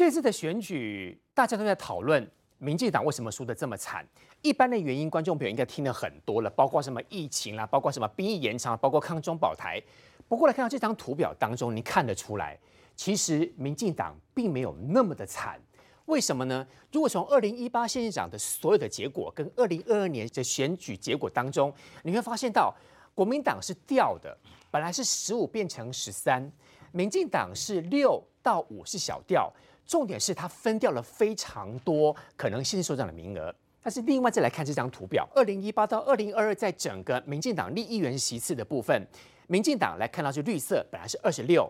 [0.00, 2.26] 这次的选举，大家都在讨论
[2.56, 4.02] 民进党为什么输得这么惨。
[4.40, 9.78] 一般的原因，观众朋友应该听了很多了，包括什么疫情啦，包括什么兵役延长，包括抗中保台。
[10.26, 12.58] 不过来看到这张图表当中，你看得出来，
[12.96, 15.60] 其实民进党并没有那么的惨。
[16.06, 16.66] 为什么呢？
[16.90, 21.70] 如果从二零一八县长的所有的结果跟二零二二年的选举结果当中，
[22.04, 22.74] 你会发现到
[23.14, 24.34] 国民党是掉的，
[24.70, 26.50] 本来是十五变成十三，
[26.90, 29.52] 民进党是六到五是小调。
[29.90, 39.04] 重点是它分掉了非常多可能新首长的名额，但是另外再来看这张图表，二零一八到二零二二，在整个民进党立议员席次的部分，
[39.48, 41.68] 民进党来看到是绿色，本来是二十六，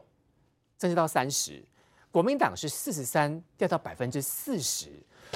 [0.76, 1.64] 增加到三十，
[2.10, 4.90] 国民党是四十三，掉到百分之四十，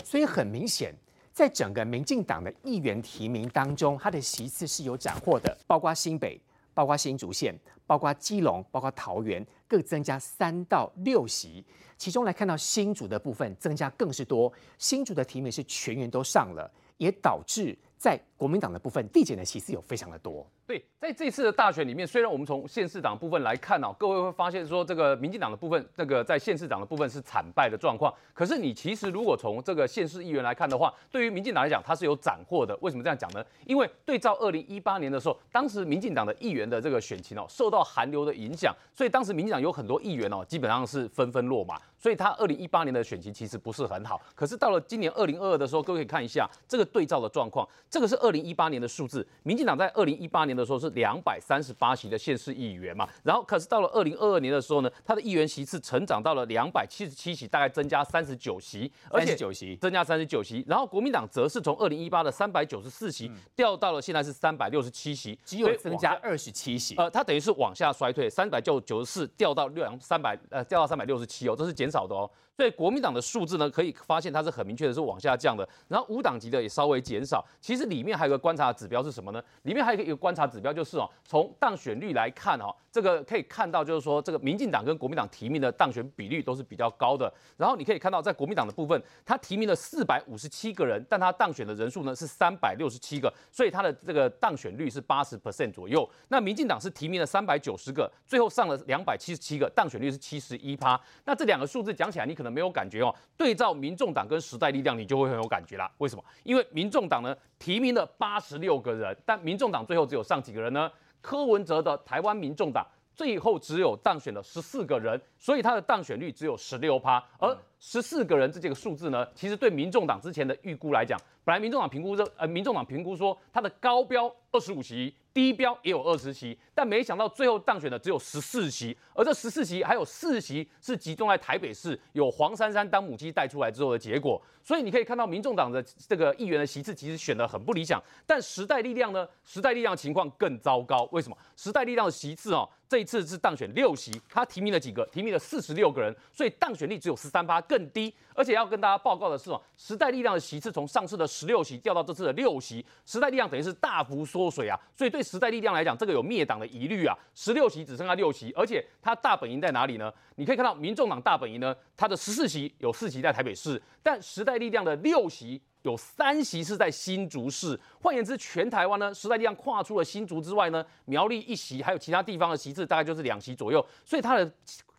[0.05, 0.95] 所以很明显，
[1.33, 6.39] 在整个民进党的议员提名当中，它的席次是有斩获的，包括新北。
[6.77, 7.57] 包括新竹县、
[7.87, 11.65] 包括基隆、包括桃园，各增加三到六席。
[11.97, 20.47] 其中来看到新竹的部分增加更是多，新竹的提名是全员都上了，也导致在国民党的部分递减的席次有非常的多。
[20.67, 28.13] 对，在这次的大选里面，虽然我们从县市党部分来看哦，各位会发现说这个民进党的部分，这个在县市长的部分是惨败的状况。
[28.33, 32.77] 可是你其实如果从这个县市议员来看的话，对于民进党来讲，它是有斩获的。
[32.81, 33.45] 为什么这样讲呢？
[33.67, 44.21] 因为对照二零一八年的时候，当时民进党的议员的这个选情哦，受到寒流的影响，所以当时民进党有很多议员哦，基本上是纷纷落马，所以他二零一八年的选情其实不是很好。
[44.35, 51.39] 可是到了今年二零二二的时候，各位可以看一下这个对照的状况，这个是二零一八年的数字，民进党在二零一八年的时候是两百。
[51.45, 60.65] 三十八席的县市议员嘛，然后可是到了二零二二年的时候呢，他的议员席次成长到了两百七十七席，大概增加三十九席，而且九席增加三十九席。
[60.67, 66.97] 然后国民党则是从二零一八的三百九十四席掉到了现在是三百六十七席，只有增加二十七席。
[66.97, 72.31] 呃，它等于是往下衰退，三百九九十四掉到六三百呃掉到三百六十七哦，这是减少的哦。
[72.57, 75.69] 所以国民党的数字呢，可以发现它是很明确的是往下降的。
[75.89, 77.45] 然后无党籍的也稍微减少。
[77.61, 79.43] 其实里面还有个观察指标是什么呢？
[79.63, 87.33] 里面还有一个观察指标就是哦，从当选率来看哦，这个可以看到就是说，这个民进党跟国民党提名的当选比率都是比较高的。
[87.57, 96.09] 然后你可以看到，在国民党的部分，他提名了四百五十七个人，但他当选的人数呢是三百六十七个，所以他的这个当选率是八十 percent 左右。
[96.29, 101.01] 那民进党是提名了三百九十个，最后上了两百七十七个，当选率是七十一趴。
[101.25, 103.13] 那这两个数字讲起来，你可能没有感觉哦。
[103.37, 105.91] 对照民众党跟时代力量，你就会很有感觉啦。
[105.99, 106.25] 为什么？
[106.45, 110.89] 因为民众党呢提名了八十六个人，但民众党最后只有上几个人呢？
[111.21, 117.21] 柯文哲的台湾民众党最后只有当选了十四个人，所以他的当选率只有十六趴。
[117.39, 125.15] 而十四个人这几个数字呢，其实对民众党之前的预估来讲，本来民众党评估这呃，民众党评估说他的高标二十五席。
[125.35, 134.41] 低标也有二十席，但没想到最后当选的只有十四席，而这十四席还有四席是集中在台北市，有黄珊珊当母鸡带出来之后的结果。
[134.63, 138.03] 所以你可以看到，民众党的这个议员的席次其实选的很不理想。
[138.25, 139.29] 但时代力量呢？
[139.45, 141.07] 时代力量情况更糟糕。
[141.11, 141.37] 为什么？
[141.57, 145.05] 时代力量的席次哦，这一次是当选六席，他提名了几个？
[145.07, 148.15] 提名了四十六个人，所以当选率只有十三趴，更低。
[148.35, 154.79] 而且要跟大家报告的是哦，时代力量的席次从上次的十六席掉到这次的六席，时代力量等于是大幅缩水啊。
[154.95, 157.17] 所以对时代力量来讲，这个有灭党的疑虑啊。
[157.35, 160.13] 十六席只剩下六席，而且它大本营在哪里呢？
[160.37, 167.79] 你可以看到，民众党大本营呢，它的十四席有四席在台北市，但时代力量的六席有三席是在新竹市。
[168.03, 174.53] 换言之，全台湾呢，时代力量跨出了新竹之外呢，苗栗一席，还有其他地方的席次大概就是两席左右，所以它的。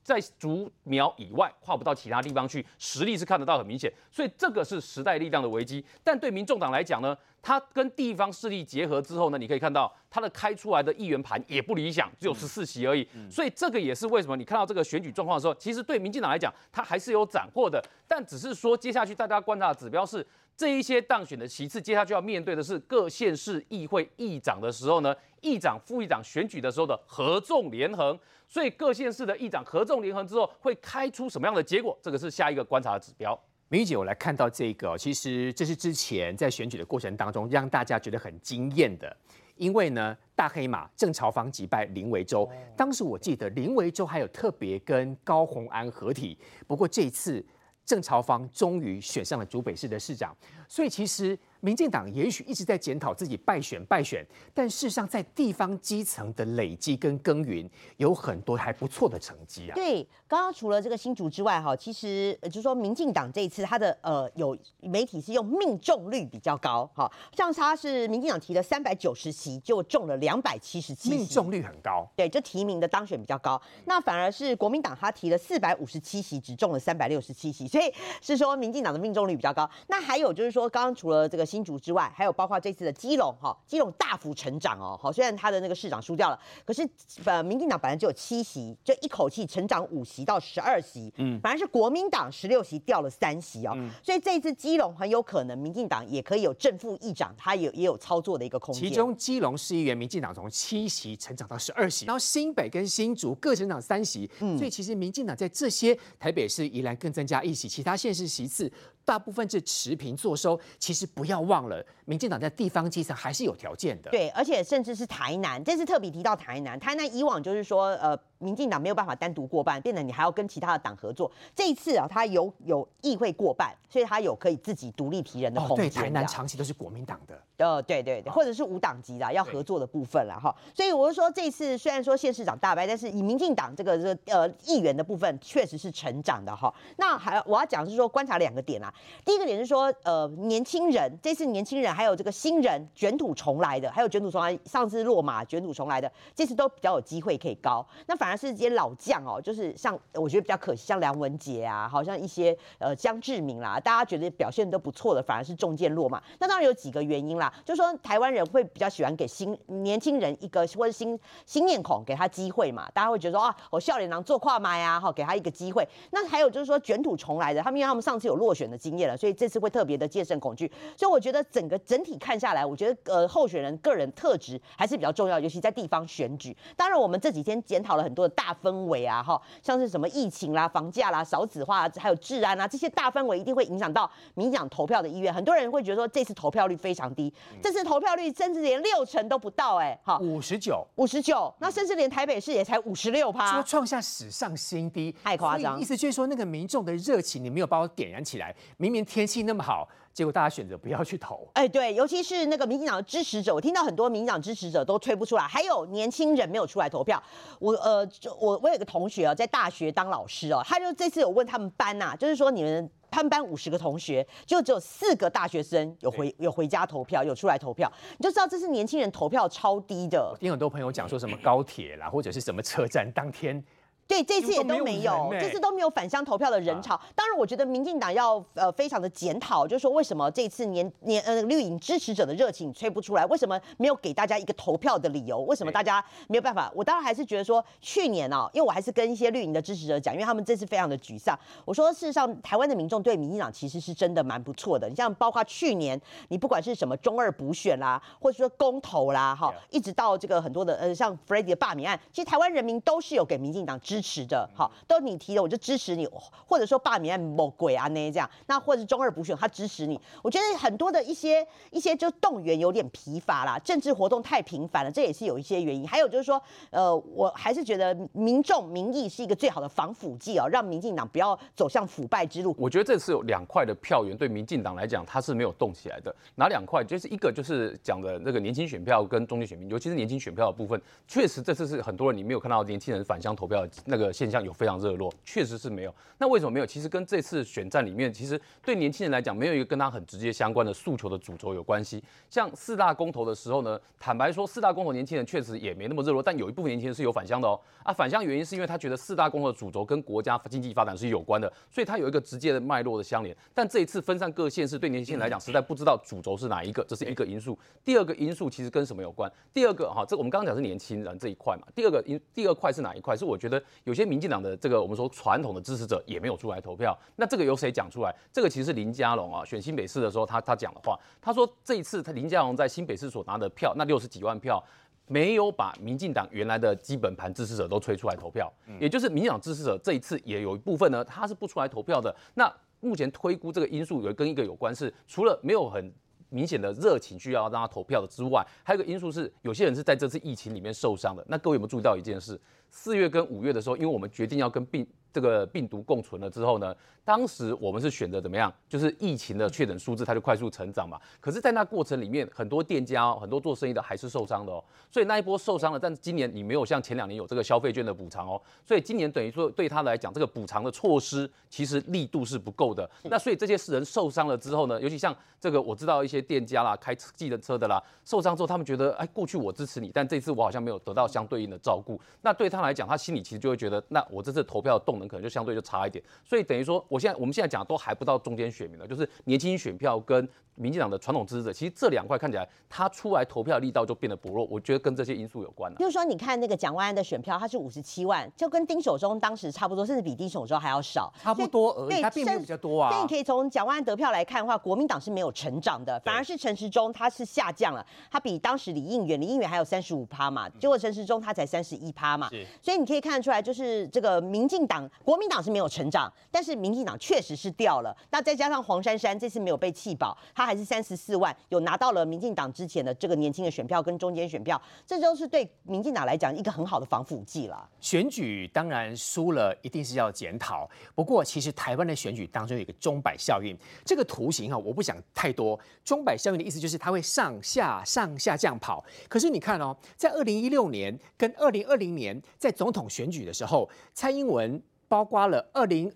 [0.05, 5.83] 在竹苗以外跨不到其他地方去，实力是看得到很明显，所以这个是时代力量的危机。
[6.03, 13.07] 但对民众党来讲呢，它跟地方势力结合之后呢，你可以看到它的开出来的议员盘也不理想，只有十四席而已。
[13.31, 17.83] 所以这个也是为什么你看到这个选举状况的时候，其实对民进党来讲，它还是有斩获的。
[18.07, 20.23] 但只是说接下去大家观察的指标是。
[20.57, 28.17] 这一些当选的席次，接下去要面对的是各县市议会议长的时候呢，议长、副议长选举的时候的合纵连横。
[28.47, 31.97] 所以各县市的议长合纵连横之后，会开出什么样的结果？
[32.01, 33.37] 这个是下一个观察的指标。
[33.67, 39.17] 明玉姐，我来看到这个，其实这是之前在选举的过程当中让大家觉得很惊艳的，
[39.55, 47.45] 因为呢，大黑马郑朝芳击败林维洲，当时我记得林维洲还有特别跟高鸿安合体，不过这次。
[47.85, 50.35] 郑朝芳终于选上了竹北市的市长，
[50.67, 54.23] 所以其实民进党也许一直在检讨自己败选败选，
[54.53, 57.67] 但事实上在地方基层的累积跟耕耘，
[57.97, 59.73] 有很多还不错的成绩啊。
[59.73, 72.07] 对，刚刚除了这个新竹之外，哈，其实就是说民进党这一次他的呃有媒体是用命中率比较高，哈，像他是民进党提的三百九十席，就中了两百七十七，命中率很高。
[72.15, 73.59] 对，就提名的当选比较高。
[73.85, 77.91] 那反而是国民党他提了四百五十七席，只中了三百六十七席，所以
[78.21, 79.67] 是说民进党的命中率比较高。
[79.87, 86.85] 那还有就是说，刚刚除了这个新竹之外，还有包括这次的基隆，哈，基隆大幅成长哦，好，虽然他的那个市长输掉了，可是
[87.23, 93.73] 呃，民进党本来只有七席，就一口气成长五席到十二席，嗯，反而是国民党十六席掉了三席哦，
[94.03, 98.83] 所以这一次基隆很有可能民进党也可以有正副议长，他有也有操作的一个空间。
[98.83, 108.69] 其中基隆市议员民进党从七席成长到十二席，然后新北跟新竹各成长三席，所以其实民进党在这些台北市、宜兰更增加一席，其他县市席次。
[109.05, 114.11] 大部分是持平坐收，其实不要忘了，民进党在地方基层还是有条件的。
[114.11, 118.19] 对，而且甚至是台南，这次特别提到台南，台南以往就是说，呃。
[118.39, 121.31] 民进党没有办法单独过半，变得你还要跟其他的党合作。
[121.55, 125.89] 这一次啊，他有有议会过半，所以他有可以自己独立提人的空间。
[125.89, 127.39] 对，台南长期都是国民党的。
[127.57, 130.53] 呃，对对对，或者是无党籍的要合作的部分了哈。
[130.73, 136.73] 所以我就说，这次虽然说县市长大败，但是以民进党这个这个呃议员的部分，确实是成长的哈。
[136.97, 138.93] 那还我要讲是说观察两个点啊。
[139.23, 147.85] 第一个点是说，呃，年轻人这次年轻人还有这个新人卷土重来的，还有卷土重来上次落马卷土重来的，这次都比较有机会可以高。
[148.07, 156.19] 那反反而是这些老将哦，就是像我觉得比较可惜，像梁文杰啊，好像一些呃江志明啦，大家觉得表现都不错的，反而是中箭落马。
[156.39, 165.87] 那当然有几个原因啦，就是说台湾人会比较喜欢给新年轻人一个或者新新面孔给他机会嘛，大家会觉得说啊，我笑脸郎做跨麦啊，哈，给他一个机会。
[166.09, 170.65] 那还有就是说卷土重来的，他们因为他们上次有落选的经验了，所以这次会特别的戒慎恐惧。
[170.97, 176.57] 所以我觉得整个整体看下来，我觉得呃候选人个人特质还是比较重要，尤其在地方选举。
[176.75, 178.55] 当然我们这几天检讨了很多的大。
[178.63, 185.31] 氛围啊，哈，像是什么疫情啦、房价啦、少子化，还有治安啊，这些大氛围一定会影响到民党投票的意愿。
[185.33, 187.31] 很多人会觉得说，这次投票率非常低，
[187.61, 195.79] 这次投票率甚至连六成都不到，哎，哈，五十九，五十九，那甚至连台北市也才五十六趴，说创下史上新低，太夸张。
[195.79, 199.87] 意思就是说，那个民众的热情你没有把我点燃起来，明明天气那么好。
[200.15, 207.21] 结果大家选择不要去投，哎，对，尤其是那个民进党的支持者，我听到很多民进党支持者都推不出来，还有年轻人没有出来投票。
[207.59, 208.07] 我呃，
[208.39, 220.33] 我我有个同学啊，在大学当老师哦，他就这次有问他们班呐，就是说你们他们班五十个同学，就只有四个大学生有回有回家投票，有出来投票，你就知道这是年轻人投票超低的。
[220.39, 223.61] 听很多朋友讲说什么高铁啦，或者是什么车站当天。
[224.07, 226.99] 对，这次也都没有，这次都没有返乡投票的人潮。
[227.15, 233.25] 当然，我觉得民进党要呃非常的检讨，就是说为什么这次年年呃绿营支持者的热情吹不出来？
[233.25, 235.39] 为什么没有给大家一个投票的理由？
[235.41, 236.71] 为什么大家没有办法？
[236.75, 241.37] 我当然还是觉得说，去年哦，因为我还是跟一些绿营的支持者讲，因为他们这次非常的沮丧。
[241.65, 244.87] 我说事实上，台湾的民众对民进党其实是真的蛮不错的。
[244.87, 253.94] 你像包括去年，你不管是什么中二补选啦，或者说公投啦，哈，一直到这个很多的呃像 f r e d d y 的罢免案，其实台湾人民都是有给民进党支。
[253.95, 256.05] 支持的，好，都你提的，我就支持你，
[256.45, 265.87] 或者说罢免某鬼啊那这样，那或者是中二补选，他支持你，我觉得很多的一些一些就动员有点疲乏啦，政治活动太频繁了，这也是有一些原因。
[265.87, 272.53] 还有就是说，呃，我还是觉得民众民意是一个最好的防腐剂哦，让民进党不要走向腐败之路。
[272.59, 276.13] 我觉得这次有两块的票源对民进党来讲，它是没有动起来的。
[276.35, 276.83] 哪两块？
[276.83, 283.55] 就是一个就是讲的那个年轻选票跟中间选民，尤其是年轻选票的部分，确实这次是很多人你没有看到年轻人返乡投票。
[283.85, 285.93] 那个现象有非常热络，确实是没有。
[286.17, 286.65] 那为什么没有？
[286.65, 292.03] 其实跟这次选战里面，其实对年轻人来讲，没有一个跟他很直接相关的诉求的主轴有关系。
[292.29, 297.59] 像四大公投的时候呢，坦白说，四大公投年轻人确实也没那么热络，但有一部分年轻人是有返乡的哦。
[297.83, 303.35] 啊，返乡原因是因为他觉得四大公投的主轴跟国家经济发展是有关的，所以他有一个直接的脉络的相连。
[303.53, 307.57] 但这一次分散各县市，对年轻人来讲，实在不知道主轴是哪一个，这是一个因素。
[307.83, 309.31] 第二个因素其实跟什么有关？
[309.53, 311.67] 第二个哈，这我们刚刚讲是年轻人这一块嘛。
[311.75, 313.15] 第二个因第二块是哪一块？
[313.15, 314.55] 是我觉得有些民进党的。
[314.57, 318.15] 这个我们说传统的支持者也没有出来投票，那这个由谁讲出来？
[318.31, 324.63] 这个其实是林佳龙啊，选新北市的时候他他讲的话，他说这一次他林佳龙在新北市所拿的票，那六十几万票，
[325.07, 332.15] 没有把民进党原来的基本盘支持者都推出来投票，也就是民进党支持者这一次也有一部分呢，他是不出来投票的。
[332.33, 335.93] 那目前推估这个因素有跟一个有关是，除了没有很
[336.29, 341.23] 明显的热情需要让他投票的之外，还有一个因素是有些人是在这次疫情里面受伤的。
[341.27, 342.39] 那各位有没有注意到一件事？
[342.75, 348.53] 四月跟五月的时候，因为我们决定要跟病这个病毒共存了之后呢，当时我们是选择怎么样？
[348.67, 350.99] 就是疫情的确诊数字它就快速成长嘛。
[351.21, 354.61] 可是，在那过程里面，很多店家、很多做生意的还是受伤的哦。
[354.91, 358.39] 所以那一波受伤了，但是今年你没有像前两年有这个消费券的补偿哦。
[358.65, 362.89] 所以今年等于说对他来讲，这个补偿的措施其实力度是不够的。
[363.03, 371.97] 那所以这些人受伤了之后呢，尤其像这个我知道一些店家啦、开计程车的啦，受伤之后他们觉得，哎，过去我支持你，但这次我好像没有得到相对应的照顾。
[372.21, 376.03] 那对他来讲，他心里其实就会觉得，那我这次投票的动能可能就相对就差一点。
[376.23, 384.45] 所以等于说，我现在我们现在讲的都还不到中间选民了，就是年轻选票跟民进党的传统支持者，其实这两块看起来他出来投票力道就变得薄弱。
[384.49, 385.77] 我觉得跟这些因素有关了。
[385.77, 392.89] 就是说，你看那个蒋万安的选票，他是五十七万，就跟丁守中当时差不多，甚至比丁守中还要少，差不多而已，他并没有比较多啊。
[392.89, 402.29] 所以你可以从蒋万安得票来看的话，国民党是没有成长的，反而是陈时中他是下降了，他比当时李应元，李应元还有三十五趴嘛，结果陈时中他才三十一趴嘛，
[402.61, 407.95] 所以你可以看得出来，就是这个民进党、国民党是没有成长，但是民进党确实是掉了。
[408.11, 411.35] 那再加上黄珊珊这次没有被弃保，她还是三十四万。
[411.49, 417.69] 有拿到了民进党之前的这个年轻的选票跟中间选票，这都是对民进党来讲一个很好的防腐剂了。
[417.79, 420.69] 选举当然输了，一定是要检讨。
[420.93, 425.59] 不过，其实台湾的选举当中有一个钟摆效应，这个图形哈，我不想太多。
[425.83, 428.83] 钟摆效应的意思就是它会上下上下这样跑。
[429.07, 435.91] 可是你看哦，在二零一六年跟二零二零年在总统选举的时候，蔡英文包括了二零。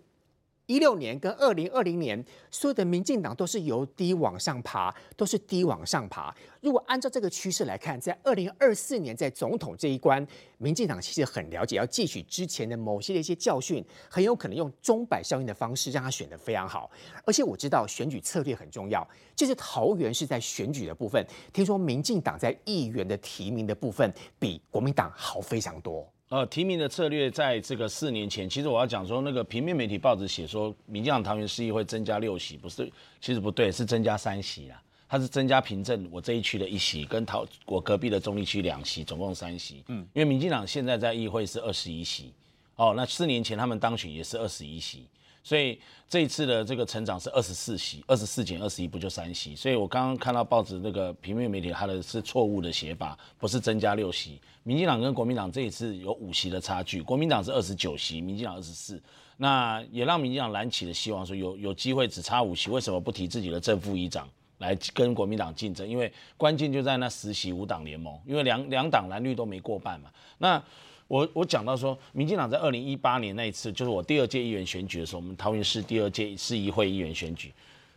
[0.65, 6.31] 一六年跟二零二零年，所有的民进党都是由低往上爬，都是低往上爬。
[6.61, 10.23] 如果按照这个趋势来看，在二零二四年在总统这一关，
[10.59, 16.91] 民进党其实很了解，要汲取之前的某些的一些教训，很有可能用钟摆效应的方式让他选得非常好。
[17.25, 26.07] 而且我知道选举策略很重要，就是桃园是在选举的部分，听说民进党在议员的提名的部分比国民党好非常多。
[26.29, 32.87] 呃，提名的策略在这个四年前，其实我要讲说，那个平面媒体报纸写说，民进党桃园市议会增加六席，不是，
[33.19, 34.79] 其实不对，是增加三席啦。
[35.07, 39.83] 它是增加凭证我这一区的一席，跟桃我隔壁的中立区两席，总共三席。
[39.87, 42.31] 嗯，因为民进党现在在议会是二十一席，
[42.75, 45.07] 哦，那四年前他们当选也是二十一席。
[45.43, 49.55] 所以这一次的这个成长是二十四席，二十四减二十一不就三席？
[49.55, 54.39] 所以我刚刚看到报纸那个平面媒体，它的是错误的写法，不是增加六席。
[54.63, 59.01] 民进党跟国民党这一次有五席的差距，国民党是二十九席，民进党二十四，
[59.37, 65.87] 那也让民进党燃起了希望，说有有机会只差五席，为什么不提自己的正副议长来跟国民党竞争？
[65.87, 70.11] 因为关键就在那十席五党联盟，因为两两党蓝绿都没过半嘛。
[70.37, 70.61] 那
[71.09, 77.51] 我我讲到说，民进党在二零一八年那一次，就是我第二届议员选举的时候，我们桃园市第二届市议会议员选举，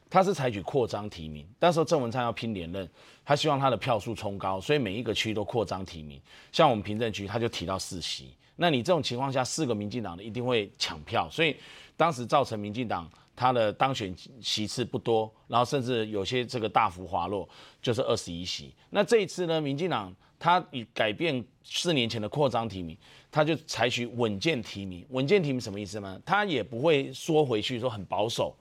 [0.08, 1.46] 他是采取扩张提名。
[1.60, 2.88] 那时候郑文灿要拼连任，
[3.22, 6.18] 他希望他的票数冲高，所以每一个区都扩张提名。
[6.52, 8.30] 像我们平镇区，他就提到四席。
[8.56, 11.54] 那你这种情况下，四个民进党的一定会抢票，所以
[11.98, 17.46] 当时造成民进党他的当选席次不多，然后甚至有些这个大幅滑落，
[17.82, 18.72] 就是二十一席。
[18.88, 20.10] 那这一次呢，民进党。
[20.42, 22.98] 他以改变四年前的扩张提名，
[23.30, 25.06] 他就采取稳健提名。
[25.10, 26.20] 稳健提名什么意思呢？
[26.26, 28.52] 他也不会缩回去说很保守，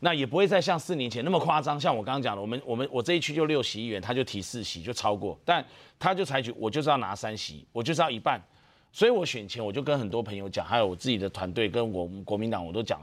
[0.00, 1.78] 那也不会再像四年前那么夸张。
[1.78, 5.62] 像我刚刚讲的，我们我们我这一区就六席议员，他就提四席就超过，但
[5.98, 8.42] 他就采取我就是要拿三席，我就是要一半。
[8.90, 12.98] 所以我选前我就跟很多朋友讲，还有我自己的团队跟我们国民党我都讲，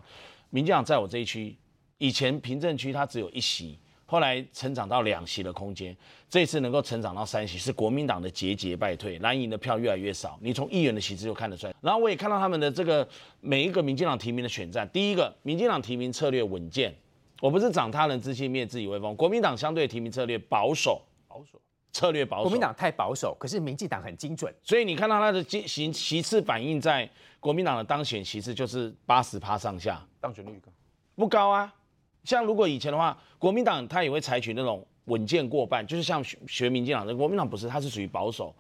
[0.50, 1.56] 民进党在我这一区
[2.00, 3.78] 以前平镇区他只有一席。
[4.14, 5.98] 后来成长到两席的空间，
[6.30, 10.38] 这次能够成长到三席，是国民党的节节败退，蓝营的票越来越少。
[10.40, 11.74] 你从议员的席次就看得出来。
[11.82, 13.08] 然后我也看到他们的这个
[13.42, 16.94] 每一个民进党提名的选战，第一个，民进党提名策略稳健，
[17.42, 19.16] 我不是长他人之心灭自己威风。
[19.16, 21.60] 国民党相对提名策略保守，保守
[21.92, 22.44] 策略保守。
[22.44, 30.72] 国民党太保守，可是民进党很精准，所以你看到他的席席次反映在国民党的当选席次就是八十趴上下，当选率高
[31.16, 31.74] 不高啊？
[32.24, 38.56] 像如果以前的话，国民党他也会采取那种稳健过半，就是像学学民进党的，国民党不是，他是属于保守。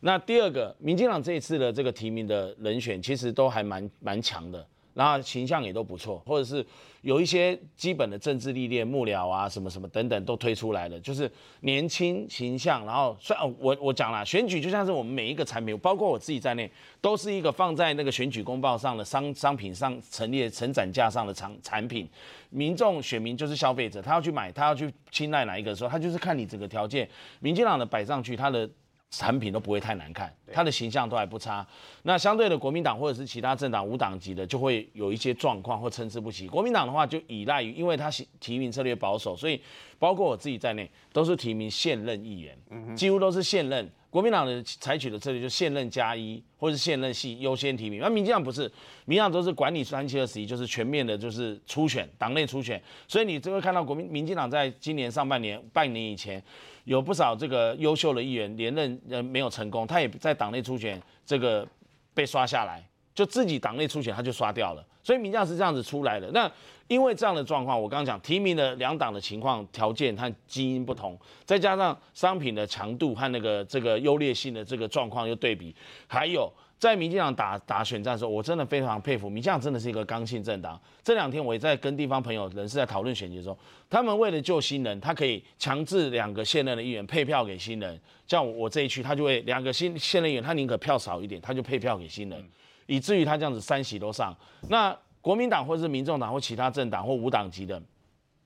[0.00, 4.66] 那第二个，民进党这一次的这个提名的人选，其实都还蛮蛮强的。
[4.94, 6.64] 然后形象也都不错，或者是
[7.02, 12.86] 有一些基本的政治历练、幕僚啊什么什么等等都推出来了，就是年轻形象。
[12.86, 16.70] 然后，算我我讲了，选举就像是我们每一个产品，包括我自己在内，
[17.00, 22.08] 都是一个放在那个选举公报上的商商品上陈列、成展架上的产产品。
[22.50, 27.08] 民众选民就是消费者，他要去买，他要去青睐哪一个的时候，他就是看你整个条件。
[27.40, 28.70] 民进党的摆上去，他的。
[29.16, 31.66] 产品都不会太难看，他的形象都还不差。
[32.02, 36.48] 那相对的，国民党或者是其他政党无党籍的，就会有一些状况或参差不齐。
[36.48, 39.60] 国民党的话，就依赖于，因为他提名策略保守，所以
[39.98, 43.90] 包括我自己在内，都是提名现任议员，几乎都是现任。
[44.10, 48.00] 国民党的采取的策略就现任加一，或是现任系优先提名。
[48.00, 48.62] 那民进党不是，
[49.06, 52.80] 民进党都是管理三七二十一，就是全面的，就是初选，党内初选。
[53.08, 56.40] 所以你就会看到国民民进党在今年上半年半年以前，
[56.84, 61.66] 有不少这个优秀的议员连任呃没有成功，他也在党内初选这个
[62.14, 62.82] 被刷下来，
[63.14, 64.84] 就自己党内初选他就刷掉了。
[65.02, 66.30] 所以民调是这样子出来的。
[66.30, 66.50] 那
[66.88, 75.74] 因为这样的状况，我刚刚讲提名的两党的情况条件和基因不同，再加上商品的强度和那个这个优劣性的这个状况又对比，
[76.06, 80.78] 还有在民进党打打选战的时候，我真的非常佩服民进党真的是一个刚性政党。
[81.02, 92.44] 这两天我也在跟地方朋友人士在讨论选举的时候，他们为了救新人，他可以强制两个现任的议员配票给新人，像我这一区，他就会两个新现任议员，他宁可票少一点，他就配票给新人。
[92.86, 94.36] 以至于他这样子三席都上，
[94.68, 97.82] 那国民党或是民众党或其他政党或无党籍的，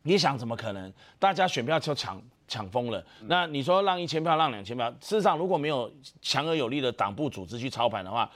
[0.04, 0.92] 你想怎么可能？
[1.18, 3.05] 大家选票就抢抢疯了。
[3.26, 5.88] 那你说让一千票，让两千票，事实上如果没有
[6.21, 8.28] 强而有力的党部组织去操盘的话，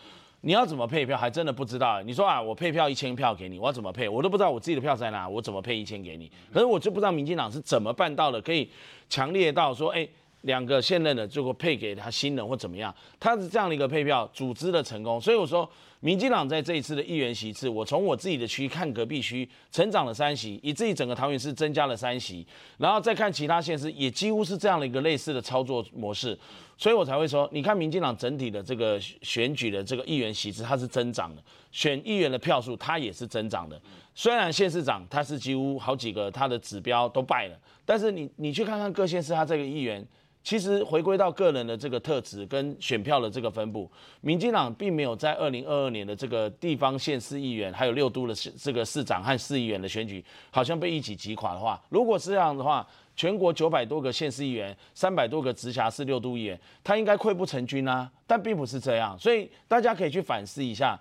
[0.43, 2.01] 你要怎么配票还真的不知道。
[2.03, 4.09] 你说啊，我配票一千票给你，我要怎么配？
[4.09, 6.31] 我都不知道我自己的票在哪，我怎么配一千给你？
[6.53, 8.71] 可是我就不知道民进党是怎么办到的，可以
[9.09, 10.07] 强烈到说，哎。
[10.43, 15.71] 两个现任的最后配给他新人或怎么样，他是这样的一个配票组织的成功，所以我说，
[16.03, 22.45] 民进党在这一次的议员席次，我从我自己的区看隔壁区成长了三席，以至于整个桃园市增加了三席，
[22.77, 26.37] 然后再看其他县市，也几乎是这样的一个类似的操作模式，
[26.77, 33.81] 所以我才会说，你看民进党整体的这个选举的这个议员席次，它是增长的，选议员的票数它也是增长的，
[34.13, 40.05] 虽然县市长他是几乎好几个他的指标都败了，但是你你去看看各县市他这个议员。
[40.45, 52.85] 其实回归到个人的这个特质跟选票的这个分布，民进党并没有在二零二二年的这个地方县市议员，还有六都的市这个市长和市议员的选举，好像被一起击垮的话，如果是这样的话，
[53.15, 61.01] 全国九百多个县市议员，三百多个直辖市六都议员，他应该溃不成军啊，但并不是这样，所以大家可以去反思一下，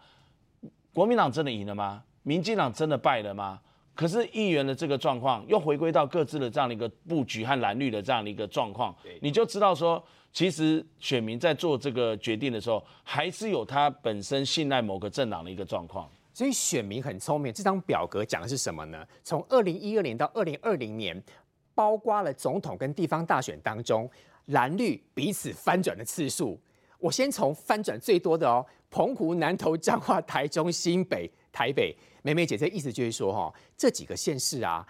[0.94, 2.04] 国民党真的赢了吗？
[2.24, 3.60] 民进党真的败了吗？
[4.02, 10.04] 可是议员的这个状况又回归到各自的这样的一个布局和蓝绿的这样的一个状况，你就知道说，
[10.34, 16.10] 其实选民在做这个决定的时候，还是有他本身信赖某个政党的一个状况。
[16.34, 19.06] 所以选民很聪明，这张表格讲的是什么呢？
[19.24, 21.24] 从二零一二年到二零二零年，
[21.76, 24.10] 包括了总统跟地方大选当中，
[24.46, 26.60] 蓝绿彼此翻转的次数。
[26.98, 31.96] 我先从翻转最多的哦，澎湖、南投、彰化、台中、新北、台北。
[32.24, 34.86] 梅梅姐，这意思就是说，哈，这几个县市啊，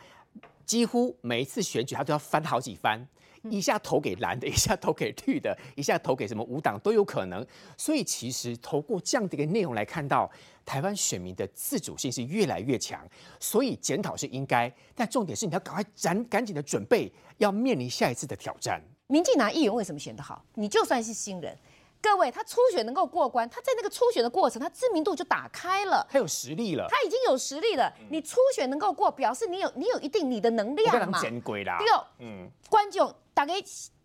[0.66, 3.08] 几乎每一次选举，他都要翻好几番，
[3.44, 7.46] 一下投给蓝的， 一下投给绿的，一下投给什么五党都有可能。
[7.78, 10.30] 所以，其实透过这样的一个内容来看到，
[10.66, 13.02] 台湾选民的自主性是越来越强。
[13.40, 18.82] 所以，检讨是应该，但重点是你要赶快赶赶紧的准备，要面临下一次的挑战。
[19.08, 20.44] 民进党议员为什么选得好？
[20.56, 21.58] 你就算是新人。
[22.02, 27.94] 各位，他初选能够过关，他在那个初选的过程，他知名度就打开了，他有实力了，他已经有实力了。
[28.10, 31.22] 你初选能够过，表示你有你有一定你的能量嘛。
[31.22, 33.54] 第二，嗯，观众大概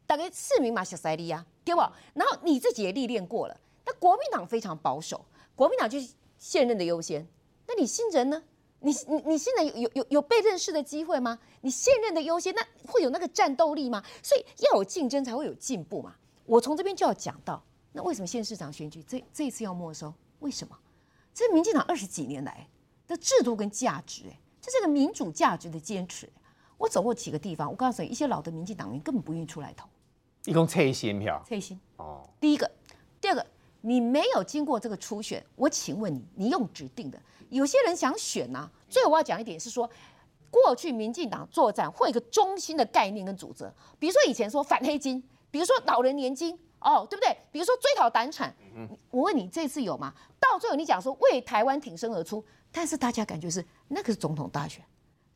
[0.07, 1.81] 大概市民嘛，小塞利啊，对不？
[2.13, 3.57] 然后你自己也历练过了。
[3.87, 7.27] 那国民党非常保守，国民党就是现任的优先。
[7.67, 8.43] 那你新人呢？
[8.81, 11.39] 你你你现在有有有有被认识的机会吗？
[11.63, 14.05] 你现任的优先，那会有那个战斗力吗？
[14.23, 16.15] 所以要有竞争才会有进步嘛。
[16.45, 17.65] 我从这边就要讲到。
[17.97, 20.13] 那为什么县市长选举这这一次要没收？
[20.41, 20.77] 为什么？
[21.33, 22.69] 这是民进党二十几年来
[23.09, 26.31] 的制度跟价值，哎，这是个民主价值的坚持。
[26.77, 29.89] 我走过几个地方，我告诉你，一些老的民进党员根本不愿意出来投。
[30.45, 32.29] 一共测心票，测心哦。
[32.39, 32.71] 第一个，
[33.19, 33.47] 第二个，
[33.81, 38.71] 你没有经过这个初选，我请问你，你用指定的，有些人想选呐。
[38.91, 39.89] 最后我要讲一点是说，
[40.51, 46.59] 过去民进党作战会一个中心的概念跟组织，比如说以前说反黑金，比如说老人年金。
[46.87, 47.37] 哦，对不对？
[47.51, 48.55] 比如说追讨党产，
[49.11, 50.15] 我问你这次有吗？
[50.39, 54.85] 到最后你讲说为台湾挺身而出，但是大家感觉是那个是总统大选，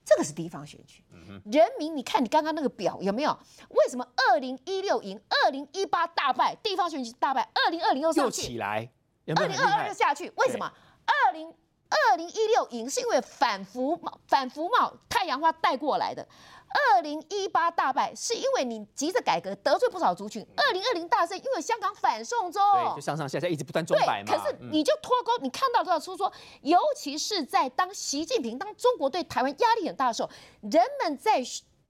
[0.05, 1.03] 这个是地方选举。
[1.51, 3.37] 人民，你看你刚刚那个表有没有？
[3.71, 8.89] 为什么二零一六赢，二零一八大败，地方选举大败，二零二零又上去，起来，
[9.35, 10.73] 二零二二又下去，为什么？
[11.05, 11.53] 二零
[11.89, 16.25] 二零一六赢是因为反服贸，反服贸太阳花带过来的。
[16.71, 20.47] 二零一八大败是因为你急着改革得罪不少族群。
[20.57, 24.33] 二零二零大胜因为香港反送中，对，就上上下下一直不断中摆嘛。
[24.33, 30.31] 可是你就脱钩，你看到这个出说，尤其是在当习近平当中国对台湾压力很大的时候，
[30.63, 31.43] 人们在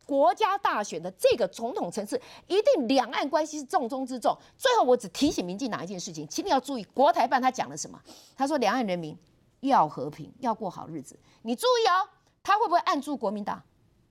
[0.06, 4.36] 国家大选的这个总统层次，一定两岸关系是重中之重。
[4.56, 8.00] 最后我只提醒民进党一件事情，请你要注意，国台办他讲了什么？
[8.36, 9.16] 他说两岸人民
[9.60, 11.18] 要和平，要过好日子。
[11.42, 12.08] 你注意哦，
[12.42, 13.62] 他会不会按住国民党？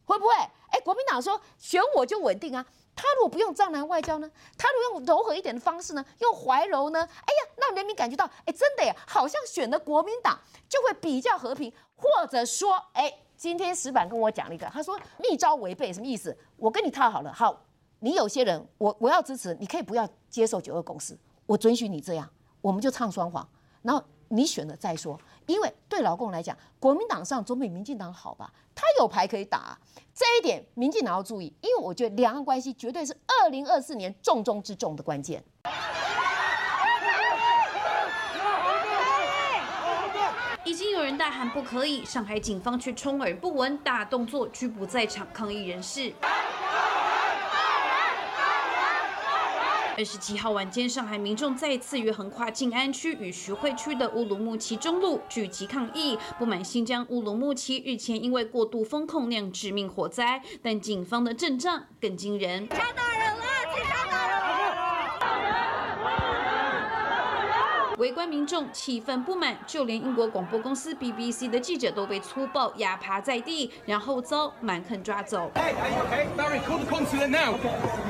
[0.10, 0.34] 会不会？
[0.72, 2.66] 哎，国民党说选我就稳定啊。
[2.96, 4.30] 他如果不用藏南外交呢？
[4.58, 6.04] 他如果用柔和一点的方式呢？
[6.20, 7.00] 用怀柔呢？
[7.00, 16.38] 哎呀，让人民感觉到，哎，真的呀，好像选了国民党就会比较和平，或者说，哎，今天石板跟我讲了一个，他说密招违背什么意思？
[16.58, 17.66] 我跟你套好了，好，
[18.00, 22.30] 你有些人我我要支持，你可以不要接受九二共识，我准许你这样，
[22.62, 23.48] 我们就唱双簧，
[23.82, 25.20] 然后你选了再说。
[25.46, 28.52] 因为对老共来讲，国民党上总比民进党好吧？
[28.74, 29.78] 他有牌可以打，
[30.14, 31.54] 这一点民进党要注意。
[31.62, 35.44] 因为我觉得两岸关系绝对是二零二四年重中之重的关键。
[40.64, 46.14] 已经有人大喊不可以，上海警方却充耳不闻，大动作拘捕在场抗议人士。
[50.00, 62.70] 二十七号晚间，上海民众再次于横跨静安区与徐汇区的乌鲁木齐中路聚集抗议，不满新疆乌鲁木齐日前因为过度封控酿致命火灾，但警方的阵仗更惊人。
[68.00, 75.52] 围观民众气愤不满，就连英国广播公司 BBC 的记者都被粗暴压趴在地，然后遭蛮横抓走。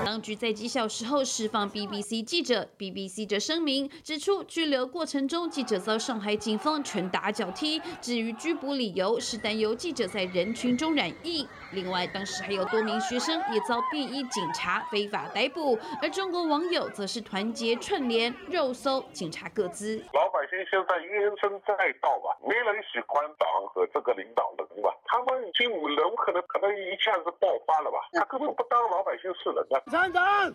[0.05, 7.81] 当局在几小时后释放 BBC 记者，BBC 则声明指出，拘留过程中记者遭上海警方拳打脚踢。
[7.99, 11.47] 至于拘捕理由，是担忧记者在人群中染疫。
[11.71, 19.78] 另外，当时还有多名学生也遭便衣警察非法逮捕，而中国网友则是团结串联肉搜警察各自。
[20.13, 29.81] 老百姓现在怨声载道吧，没人喜欢党和这个领导人吧，他们已经人可能可能一下子爆发了吧，他根本不当老百姓是人的。
[29.85, 30.53] 共产党，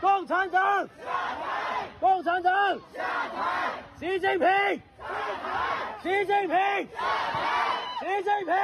[0.00, 0.88] 共产党，
[2.00, 2.78] 共产党，
[3.98, 4.48] 习近平，
[6.02, 6.56] 习近平。
[7.98, 8.54] 习近平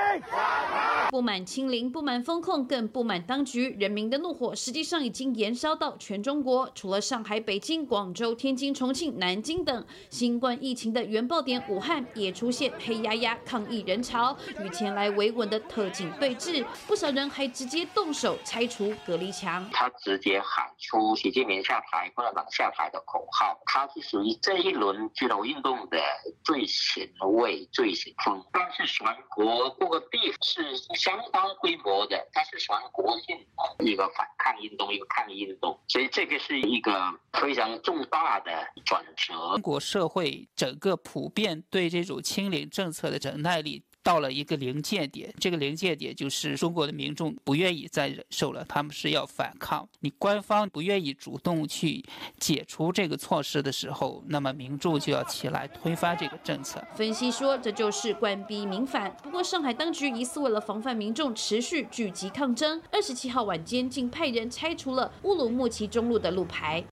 [1.10, 3.74] 不满清零，不满风控，更不满当局。
[3.80, 16.64] 人民的怒火实际上已经延烧到全中国，除了上海、北京、广州、天津、重庆、南京京等新冠疫情的原爆点武汉，也出现黑压压抗议人潮，与前来维稳的特警对峙。
[16.86, 19.68] 不少人还直接动手拆除隔离墙。
[19.72, 23.58] 他直接喊出“习近平下台，共产党下台”的口号。
[23.66, 25.98] 他是属于这一轮街头运动的
[26.44, 33.36] 最前卫、最先锋，但是全国各个地是相当规模的，它是全国性
[33.78, 36.92] 的一个反抗运动，一个抗议运动，所以这个是一个
[37.32, 38.52] 非常重大的
[38.84, 39.31] 转折。
[39.32, 43.82] 中国社会整个普遍对这种清零政策的忍耐力。
[44.04, 49.88] 到了一个临界点，这个临界点就是中国的民众不愿意再忍受了，他们是要反抗。
[50.00, 52.04] 你官方不愿意主动去
[52.40, 56.84] 解除这个措施的时候，那么民众就要起来推翻这个政策。
[56.96, 59.16] 分析说，这就是官逼民反。
[59.22, 66.84] 不过，上海当局疑似为了防范民众持续聚集抗争，二十七号晚间竟派人拆除了乌鲁木齐中路的路牌。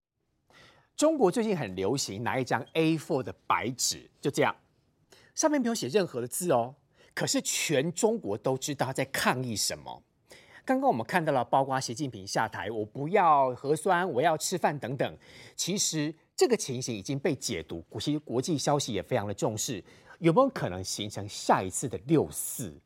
[1.00, 4.54] 中国最近很流行拿一张 A4 的白纸，就这样，
[5.34, 6.74] 上面没有写任何的字哦。
[7.14, 10.02] 可是全中国都知道在抗议什么。
[10.62, 15.16] 刚刚我们看到了，包括习近平下台，我不要核酸，我要吃饭等等。
[15.56, 19.82] 其实这个情形已经被解读，其实国际消息也非常的重视，
[20.18, 22.78] 有没有可能形成下一次的六四？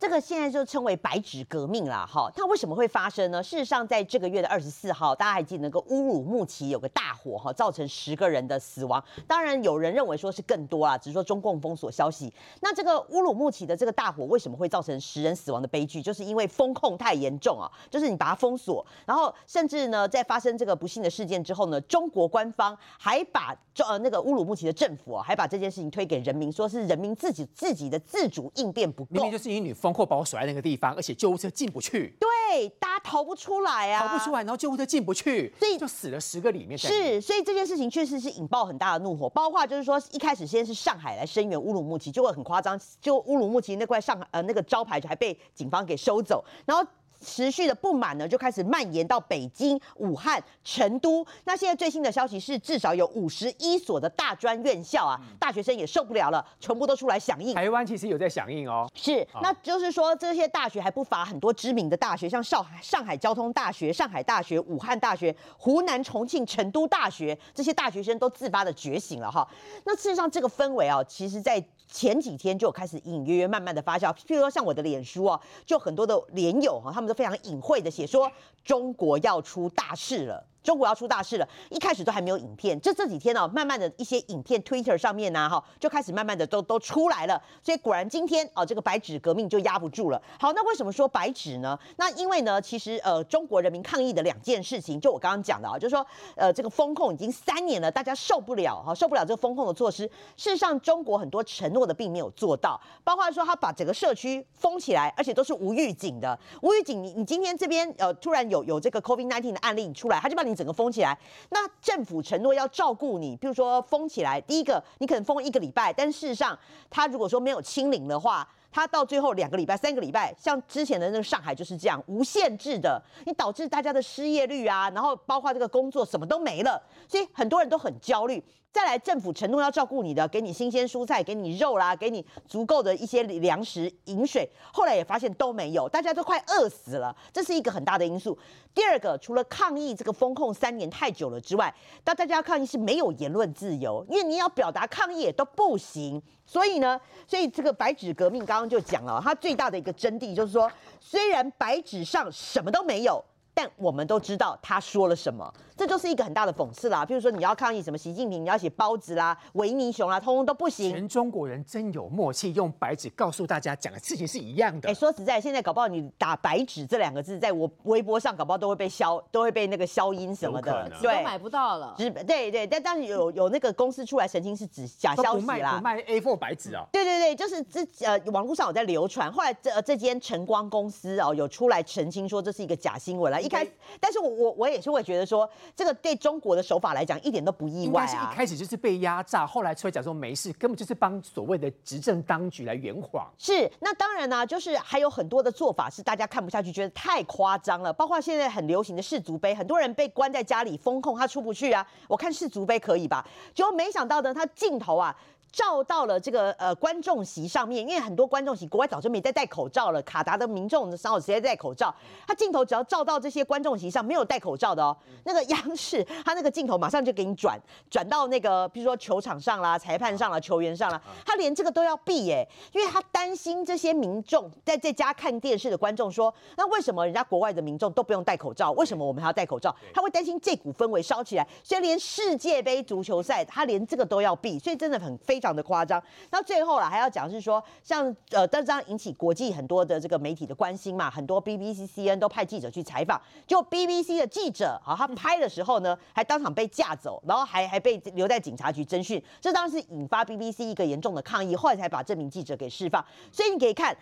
[0.00, 3.42] 这个现在就称为白纸革命了，哈，它为什么会发生呢？
[3.42, 9.04] 事实上，在这个月的二十四号，大家还记得那个乌鲁木齐有个大火，哈，造成十个人的死亡。
[9.26, 12.32] 当然，有人认为说是更多啊，只是说中共封锁消息。
[12.62, 16.00] 那这个乌鲁木齐的这个大火为什么会造成十人死亡的悲剧？
[16.00, 23.54] 就是因为风控太严重啊，就是你把它封锁，然后甚至呢，在发生这个不幸的事件之后呢，中国官方还把
[23.86, 29.89] 呃那个乌鲁木齐的政府啊，还把这件事情推给人民，说是人民自己自己的自主应变不够，明明就是因为你封。
[29.92, 32.14] 或把我甩在那个地方，而且救护车进不去。
[32.18, 36.76] 对，大家逃不出来啊，逃不出来，然后救护车进不去，所以就死了十个里面。
[36.76, 39.28] 是，所以这件事情确实是引爆很大的怒火。
[39.28, 46.84] 包括就是说，一开始先是上海来声援乌鲁木齐，就会很夸张，就乌鲁木齐那块上海呃那个招牌就还被警方给收走，然后。
[47.20, 51.26] 持续的不满呢，就开始蔓延到北京、武汉、成都。
[51.44, 57.54] 那现在最新的消息是，至少有五十一所的大专院校啊，大学生也受不了了，全部都出来响应。
[57.54, 58.88] 台湾其实有在响应哦。
[58.94, 69.46] 是，那就是说这些大学还不乏很多知名的大学，像上海上海交通大学、上海大学、武汉大学、湖南、重庆、成都大学，这些大学生都自发的觉醒了哈。
[69.84, 74.12] 那事实上这个氛围啊，其实在前几天就开始隐隐约约慢慢的发酵。
[74.12, 77.14] 譬如说像我的脸书哦，就很多的连友哈，他们都。
[77.20, 78.32] 非常隐晦的写说
[78.64, 90.20] 中国要出大事了，中国要出大事了，一开始都还没有影片，这这几天呢、慢慢的一些影片 Twitter 上面呢、哈，就开始慢慢的都都出来了，所以果然今天哦，这个白纸革命就压不住了。
[90.38, 91.78] 好，那为什么说白纸呢？
[91.96, 100.04] 那因为呢，其实呃，中国人民抗议的两件事情，就我刚刚讲的啊，就是说呃，这个风控已经三年了，大家受不了哈，受不了这个风控的措施。
[100.36, 106.38] 事实上，中国很多承诺的并没有做到，包括说他把整个社区封起来，而且都是无预警的。
[106.62, 111.16] 无预警，你你今天这边呃突然有有这个 COVID 1 9的案例出来，他就把你整个封起来。
[111.50, 116.58] 那政府承诺要照顾你，比如说封起来，第一个你可能封一个礼拜，但事实上
[116.88, 118.48] 他如果说没有清零的话。
[118.72, 128.40] 他到最后两个礼拜、三个礼拜，像之前的那个上海就是这样，无限制的，你导致大家的失业率啊，然后包括这个工作什么都没了，所以很多人都很焦虑。
[128.72, 138.38] 再来，政府承诺要照顾你的，给你新鲜蔬菜，给你肉啦，给你足够的一些粮食、饮水，后来也发现都没有，大家都快饿死了，这是一个很大的因素。
[138.72, 146.22] 第二个，除了抗议这个风控三年太久了之外，那大家抗议是没有言论自由，因为你要表达抗议也都不行。
[146.46, 153.24] 所以呢，所以这个白纸革命刚刚就讲了，它最大的一个真谛就是说，虽然白纸上什么都没有。
[153.60, 157.04] 但我们都知道他说了什么，这就是一个很大的讽刺啦。
[157.04, 160.90] 譬如说你要抗议什么习近平，你要写包子啦、维尼熊啦，通通都不行。
[160.90, 164.88] 全中国人真有默契，用白纸告诉大家讲的事情是一样的。
[164.88, 171.94] 哎，说实在，现在搞不好你打“白纸”这两个字，在我微博上搞不好都会被消，都会被那个消音什么的对，都买不到了。
[171.98, 176.00] 纸对对，但但是有有那个公司出来澄清是指假消息啦不卖不。
[176.00, 176.86] 卖 A4 白纸哦。
[176.90, 183.42] 对对对，就是这呃，网络上有在流传，后来这、呃、这间晨光公司哦有出来澄清说这是一个假新闻了。
[183.42, 188.32] 一开始，但是我我我也是会觉得说，这个对中国的手法来讲一点都不意外应该是一啊。
[188.34, 193.28] 开始就是被压榨，后来出来讲说没事，根本就是帮所谓的执政当局来圆谎。
[193.36, 197.92] 是，那当然呢、就是还有很多的做法是大家看不下去，觉得太夸张了。
[197.92, 201.86] 包括现在很流行的世足杯，很多人被关在家里封控，他出不去啊。
[202.06, 203.26] 我看世足杯可以吧？
[203.54, 205.14] 结果没想到呢，他镜头啊。
[205.52, 211.94] 照到了这个呃观众席上面，因为很多观众席国外早就没在戴口罩了，卡达的民众然后直接戴口罩，
[212.26, 217.60] 他镜头只要照到这些观众席上没有戴口罩的哦，那个央视他那个镜头马上就给你转
[217.90, 229.74] 转到那个比如说球场上啦、裁判上啦、球员上啦，他连这个都要避耶，因为他担心这些民众在在家看电视的观众说，那为什么人家国外的民众都不用戴口罩，为什么我们还要戴口罩？
[229.92, 236.02] 他会担心这股氛围烧起来，所以连世界杯足球赛他连这个都要避，所以真的很非非常的夸张。
[236.30, 253.02] 那最后了还要讲是说，像呃，但这样引起国际很多的这个媒体的关心嘛，很多 BBC、CN 都派记者去采访，就 BBC 的记者好，他拍的时候呢，还当场被架走，然后还还被留在警察局侦讯，这当时引发 BBC 一个严重的抗议，后来才把这名记者给释放。
[253.32, 253.96] 所以你可以看。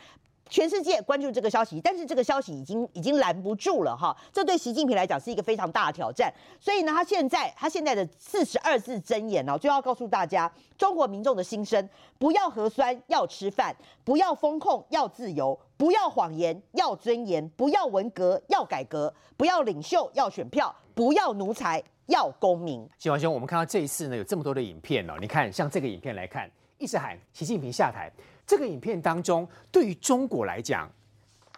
[0.48, 6.32] 全世界关注这个消息，但是这个消息已经已经拦不住了哈，这对习近平来讲是一个非常大的挑战。
[6.58, 13.72] 所以呢，他现在他现在的四十二字真言哦，就要告诉大家，中国民众的心声：不要核酸，要吃饭；
[14.04, 22.88] 不要风控，要自由；不要谎言，要尊严；不要文革，要改革；不要领袖，要选票；不要奴才，要公民。
[22.98, 28.10] 希望兄，我们看到这一次呢有这么多的影片哦，你看像这个影片来看，一直喊习近平下台。
[28.48, 30.90] 这个影片当中，对于中国来讲，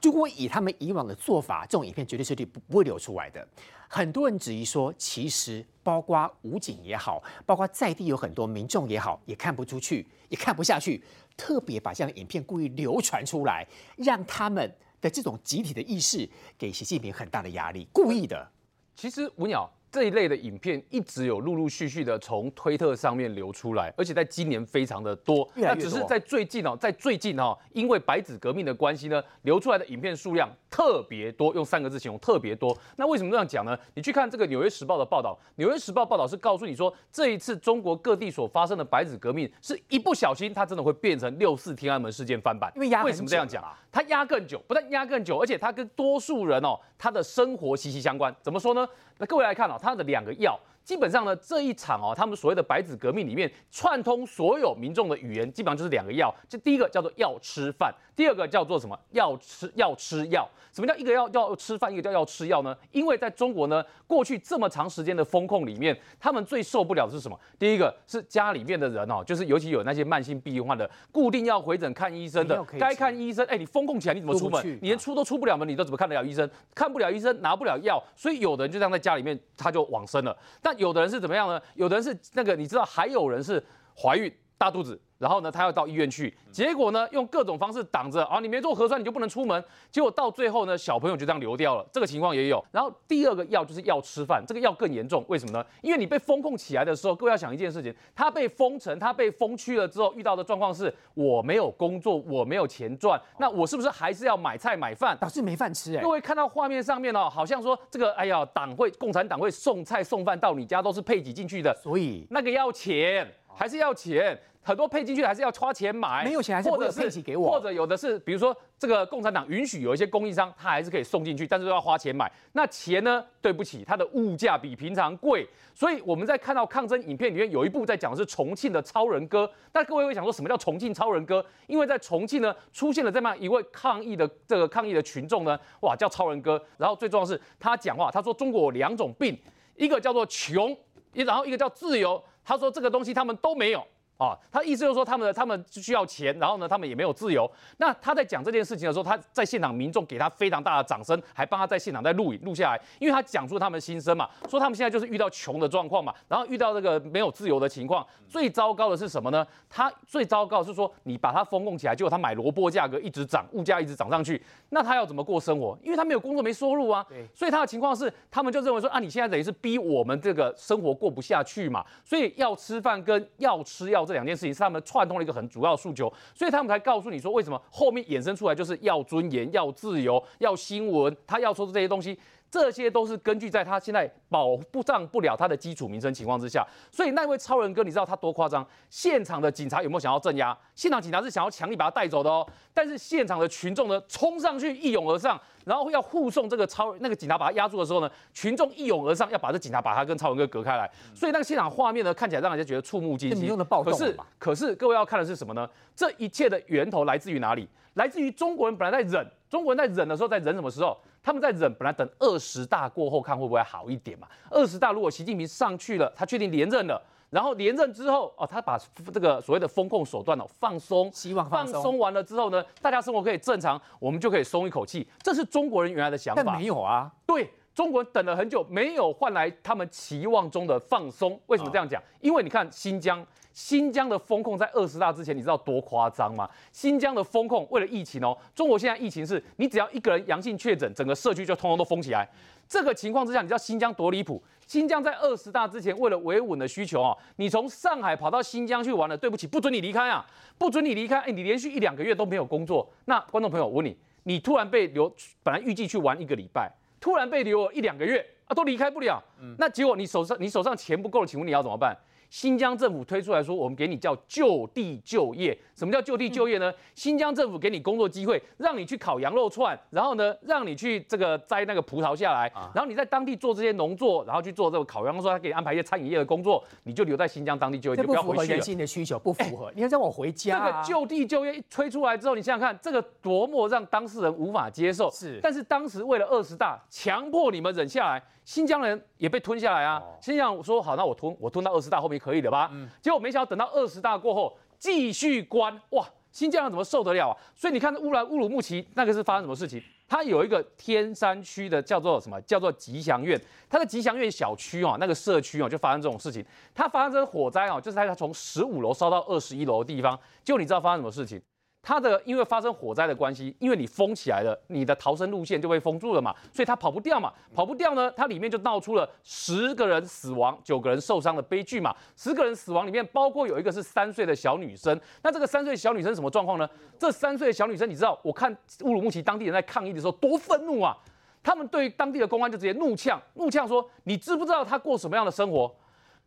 [0.02, 3.46] 如果以他们以往的做法，这种影片绝对是不不会流出来的。
[3.86, 11.00] 很多人质疑说，其实包括武警也好，包括在地有很多民众也好，也看不出去，也看不下去，
[11.36, 13.64] 特别把这样的影片故意流传出来，
[13.96, 14.68] 让他们
[15.00, 18.50] 的这种集体的意识给习近平很大的压力，故意的。
[18.96, 25.48] 其实吴鸟这一类的影片一直有陆陆续续的从推特上面流出来，而且在今年非常的多。
[25.56, 32.76] 那只是在最近哦，在最近哦，因为白纸革命的关系呢，流出来的影片数量特别多，用三个字形容特别多。
[32.96, 33.76] 那为什么这样讲呢？
[33.94, 42.70] 你去看这个《纽约时报》的报道，《纽约时报》报道是告诉你说，这一次中国各地所发生的白纸革命，是一不小心它真的会变成六四天安门事件翻版。
[42.76, 43.76] 因为压为什么这样讲啊？
[43.90, 48.32] 它压更久，不但压更久，而且它跟多数人哦，他的生活息息相关。
[48.40, 48.86] 怎么说呢？
[49.20, 50.58] 那各位来看哦，它的两个药。
[50.90, 56.34] 基本上呢，这一场哦，他们所谓的白纸革命里面串通所有民众的语言，基本上就是两个要。
[56.48, 58.98] 就第一个叫做要吃饭，第二个叫做什么？
[59.12, 60.48] 要吃要吃药。
[60.72, 62.76] 什么叫一个要要吃饭，一个叫要吃药呢？
[62.90, 67.38] 因为在中国呢，过去这么长时间的风控里面，他们最受不了的是什么？
[67.56, 74.66] 第一个是家里面的人哦，就是尤其有那些慢性病患的，固定要回诊看医生的，该看医生，哎，你风控起来你怎么出门？
[74.82, 76.50] 你连出都出不了门，你都怎么看得了医生？
[76.74, 80.36] 看不了医生，拿不了药，所以有的人就这样在家里面他就往生了。
[80.60, 81.60] 但有的人是怎么样呢？
[81.74, 83.62] 有的人是那个你知道，还有人是
[83.94, 84.32] 怀孕。
[84.60, 92.62] 大肚子，然后呢，他要到医院去，结果呢，用各种方式挡着啊，你没做核酸你就不能出门，结果到最后呢，小朋友就这样流掉了，这个情况也有。
[92.70, 95.64] 然后第二个药就是要吃饭，这个药更严重，为什么呢？
[95.80, 105.16] 因为你被封控起来的时候，各位要想一件事情，他被封城，他被封区了之后，遇到的状况是我没有工作，我没有钱赚，那我是不是还是要买菜买饭？
[105.18, 106.10] 导致没饭吃哎各。
[106.10, 122.30] 位看到画面上面哦，好像说这个，哎呀，党会共产党会送菜送饭到你家，都是配给进去的，所以那个要钱，还是要钱，很多配进去还是要花钱买，没有钱还是或者配给给我或者有的是，比如说这个共产党允许有一些供应商，他还是可以送进去，但是都要花钱买。
[122.52, 123.24] 那钱呢？
[123.40, 129.50] 对不起，它的物价比平常贵，所以我们在看到抗争影片里面有一部在讲的是重庆的超人哥。
[129.72, 131.44] 但各位会想说什么叫重庆超人哥？
[131.66, 136.62] 因为在重庆呢出现了这么一位抗议的这个抗议的群众呢，哇，叫超人哥。
[136.76, 139.38] 然后最重要的是他讲话，他说中国有两种病，
[139.76, 140.76] 一个叫做穷，
[141.14, 142.22] 一然后一个叫自由。
[142.44, 143.82] 他说这个东西他们都没有。
[144.20, 147.50] 啊，他意思就是说他们的他们需要钱，然后呢，他们也没有自由。
[147.78, 158.06] 那他在讲这件事情的时候，他在现场民众给他非常大的掌声，还帮他在现场在录影录下来，因为他讲出他们的心声嘛，说他们现在就是遇到穷的状况嘛，然后遇到这个没有自由的情况。
[158.28, 159.44] 最糟糕的是什么呢？
[159.70, 165.76] 他最糟糕的是说你把他封控起来，结果他买萝卜价格一直涨，物价一直涨上去，那他要怎么过生活？
[165.82, 167.04] 因为他没有工作没收入啊。
[167.08, 182.18] 对所以他的情况是，他们就认为说啊，你现在等于是逼我们这个生活过不下去嘛，所以要吃饭跟要吃药这两件事情是他们串通了一个很主要诉求，所以他们才告诉你说为什么后面衍生出来就是要尊严、要自由、要新闻，他要说的这些东西。
[182.50, 188.66] 这些都是根据在他现在保障不了他的基础民生情况之下，所以那位超人哥，你知道他多夸张？
[188.88, 190.56] 现场的警察有没有想要镇压？
[190.74, 203.38] 现场警察是想要强力把他带走的哦，但是现场的群众呢，冲上去一涌而上，然后要护送这个超那个警察把他压住的时候呢，群众一涌而上，要把这警察把他跟超人哥隔开来，所以那个现场画面呢，看起来让人家觉得触目惊心。
[203.38, 205.68] 民众的暴动可是可是各位要看的是什么呢？
[205.94, 207.68] 这一切的源头来自于哪里？
[208.00, 210.96] 来自于中国人本来在忍，中国人在忍的时候在忍什么时候？
[211.22, 214.26] 他们在忍，本来等二十大过后看会不会好一点嘛？
[214.48, 216.98] 二十大如果习近平上去了，他确定连任了。
[217.28, 218.78] 然后连任之后，哦，他把
[219.12, 225.06] 这个所谓的风控手段哦放松，希望放松放松完了之后呢，大家生活可以正常，我们就可以松一口气。
[225.22, 226.42] 这是中国人原来的想法。
[226.42, 231.38] 但没有啊，对中国人等了很久，没有换来他们期望中的放松。
[231.48, 232.02] 为什么这样讲？
[232.22, 233.24] 因为你看新疆，
[233.60, 236.48] 新疆的风控在二十大之前，你知道多夸张吗？
[236.72, 242.26] 新疆的风控为了疫情哦，中国现在疫情是你只要一个人阳性确诊，整个社区就通通都封起来。
[242.66, 244.42] 这个情况之下，你知道新疆多离谱？
[244.66, 250.24] 新疆在二十大之前，为了维稳的需求哦，你从上海跑到新疆去玩了，对不起，不准你离开啊，
[250.56, 251.20] 不准你离开。
[251.20, 259.22] 哎，你连续一两个月都没有工作，那观众朋友，我问你，你突然被留，本来预计去玩一个礼拜，突然被留了一两个月啊，都离开不了。
[259.38, 261.94] 嗯那结果你手上你手上钱不够了，请问你要怎么办？
[262.30, 265.56] 新疆政府推出来说，我们给你叫就地就业。
[265.74, 266.72] 什么叫就地就业呢？
[266.94, 278.62] 新疆政府给你工作机会，让你去烤羊肉串，然后呢，让你去这个摘那个葡萄下来，然后你在当地做这些农作，然后去做这个烤羊肉串，他给你安排一些餐饮业的工作，你就留在新疆当地就业，就不要回去了不符合人。
[278.62, 279.72] 性的需求，不符合。
[279.74, 285.10] 你要让我回家啊，个就地就业一推出来之后，你想想看，这个多么让当事人无法接受。
[285.10, 290.02] 是但是当时为了二十大，强迫你们忍下来，新疆人也被吞下来啊。
[290.20, 292.68] 新疆人说好，那我吞，我吞到二十大后面可以了吧？
[293.00, 296.04] 结果没想到等到二十大过后，继续关，哇！
[296.32, 297.36] 新疆人怎么受得了啊？
[297.54, 299.80] 所以你看乌兰乌鲁木齐那个是发生什么事情？
[300.08, 302.40] 它有一个天山区的叫做什么？
[302.40, 303.40] 叫做吉祥苑。
[303.68, 306.44] 它的吉祥苑小区哦，那个社区哦，就发生这种事情。
[306.74, 310.18] 它发生这个火灾哦，就是它从十五楼烧到二十一楼的地方。
[310.42, 311.40] 结果你知道发生什么事情？
[311.82, 321.96] 它的因为发生火灾的关系，因为你封起来了，你的逃生路线就被封住了嘛，所以它跑不掉嘛，跑不掉呢，它里面就闹出了十个人死亡、九个人受伤的悲剧嘛。
[322.16, 326.68] 十个人死亡里面包括有一个是三岁的小女生，那这个三岁小女生什么状况呢？
[326.98, 330.94] 这三岁的小女生，你知道，我看乌鲁木齐当地人在抗议的时候多愤怒啊！
[331.42, 335.74] 他们对当地的公安就直接怒呛，怒呛说：“你知不知道她过什么样的生活？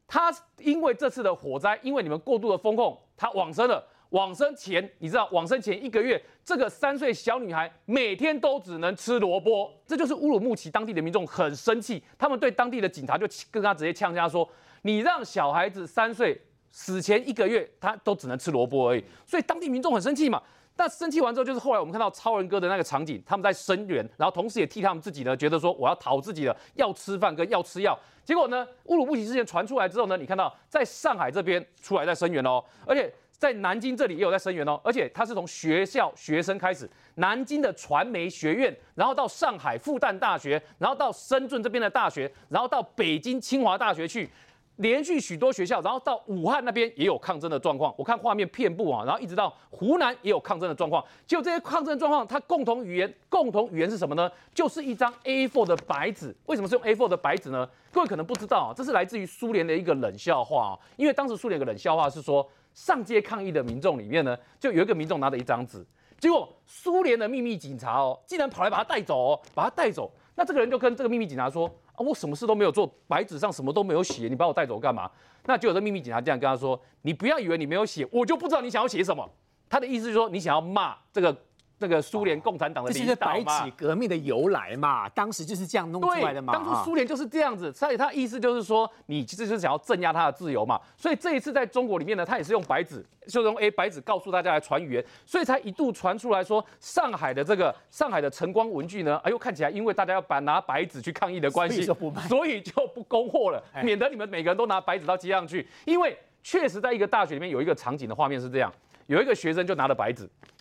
[0.08, 3.84] 他因为这次的火灾，因为你们过度的风控，他往生了。
[4.14, 14.48] 往生前，你知道，往生前一个月，这个三岁小女孩每天都只能吃萝卜，这就是乌鲁木齐当地的民众很生气，他们对当地的警察就跟他直接呛下说
[14.84, 20.42] ：“你让小孩子三岁死前一个月，他都只能吃萝卜而已。”所以当地民众很生气嘛。
[20.76, 27.98] 那生气完之后，就是后来我们看到超人哥的那个场景，他们在声援，然后同时也替他们自己呢，觉得说我要讨自己的，要吃饭跟要吃药。
[28.24, 44.30] 结果呢，乌鲁木齐事件传出来之后呢，你看到在上海这边出来在声援哦，而且在南京这里也有在声援哦，而且他是从学校学生开始，南京的传媒学院，然后到上海复旦大学，然后到深圳这边的大学，然后到北京清华大学去。
[44.78, 47.94] 连续许多学校，然后到武汉那边也有抗争的状况。
[47.96, 51.06] 我看画面遍布啊，然后一直到湖南也有抗争的状况。
[51.28, 54.28] 就这些抗争状况，它共同语言，共同语言是什么呢？
[54.52, 56.36] 就是一张 A4 的白纸。
[56.48, 57.70] 为什么是用 A4 的白纸呢？
[57.92, 60.74] 各位可能不知道啊，这是来自于苏联的一个冷笑话啊。
[60.98, 62.44] 因为当时苏联有个冷笑话是说，
[62.74, 65.86] 上街抗议的民众里面呢，就有一个民众拿着一张纸，
[66.20, 70.12] 结果苏联的秘密警察哦，竟然跑来把他带走哦，把他带走。
[70.36, 71.70] 那这个人就跟这个秘密警察说。
[71.94, 75.08] 啊，我什么事都没有做，白纸上什么都没有写，你把我带走干嘛？
[75.46, 79.30] 那就有这秘密警察这样跟他说：“你不要以为你没有写，我就不知道你想要写什么。”
[79.70, 81.38] 他的意思是说，你想要骂这个。
[81.84, 85.10] 那个苏联共产党的领导嘛，这是白纸革命的由来嘛？
[85.10, 86.54] 当时就是这样弄出来的嘛。
[86.54, 90.80] 当初苏联就是这样子，所以他意思就是说，你其实是想要镇压他的自由嘛。
[90.96, 101.84] 所以这一次在中国里面呢，他也是用白纸，就是用 A 白纸告诉大家来传语言，所以才一度传出来说，上海的这个上海的晨光文具呢，哎呦看起来因为大家要把拿白纸去抗议的关系，
[102.30, 105.68] 所以就不供货了，免得你们每个人都拿白纸到街上去。
[105.84, 108.72] 因为确实在一个大学里面有一个场景的画面是这样，
[109.08, 110.53] 有一个学生就拿了白纸，哎。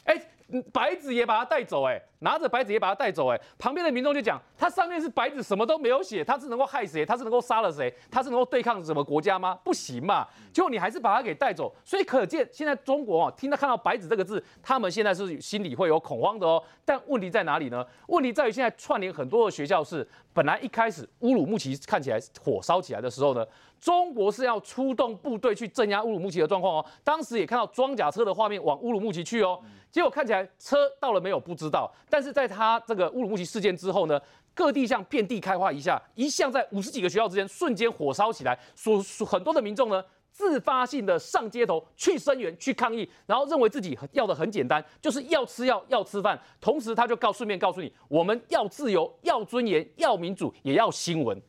[0.72, 7.04] 白子也把他带走，哎，拿着白纸也把他带走，哎，旁边的民众就讲，他上面是白纸，什么都没有写，他是能够害谁？
[7.04, 7.92] 他是能够杀了谁？
[8.10, 9.58] 他是能够对抗什么国家吗？
[9.64, 10.26] 不行嘛！
[10.52, 16.62] 结果你还是把他给带走，所以可见现在中国啊，听到看到白纸这个字，他们现在是心里会有恐慌的哦。
[16.84, 17.84] 但问题在哪里呢？
[18.06, 23.44] 问题在于现在串联很多的学校是，本来一开始乌鲁木齐看起来火烧起来的时候呢，
[23.80, 26.86] 中国是要出动部队去镇压乌鲁木齐的状况哦。
[27.02, 29.60] 当时也看到装甲车的画面往乌鲁木齐去哦。
[29.90, 34.20] 结果看起来车到了没有不知道，但是在他这个乌鲁木齐事件之后呢，
[34.52, 51.40] 各地像遍地开花一下，一向在五十几个学校之间瞬间火烧起来，所很多的民众呢自发性的上街头去声援去抗议，然后认为自己要的很简单，就是要吃药要吃饭，同时他就告顺便告诉你，我们要自由要尊严要民主也要新闻，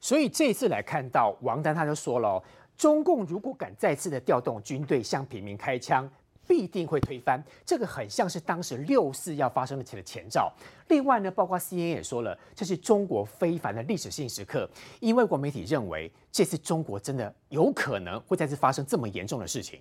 [0.00, 2.42] 所以这一次来看到王丹他就说了，
[2.74, 6.10] 中共如果敢再次的调动军队向平民开枪。
[6.46, 10.52] 必定会推翻，这个很像是当时六四要发生的前的前兆。
[10.88, 14.68] 另外呢，包括 C N 也说了，这是中国非凡的历史性时刻，
[15.00, 19.80] 因为国媒体认为这次中国真的有可能会再次发生这么严重的事情，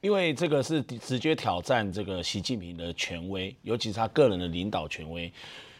[0.00, 5.32] 因为这个是直接挑战这个习近平的权威，尤其是他个人的领导权威。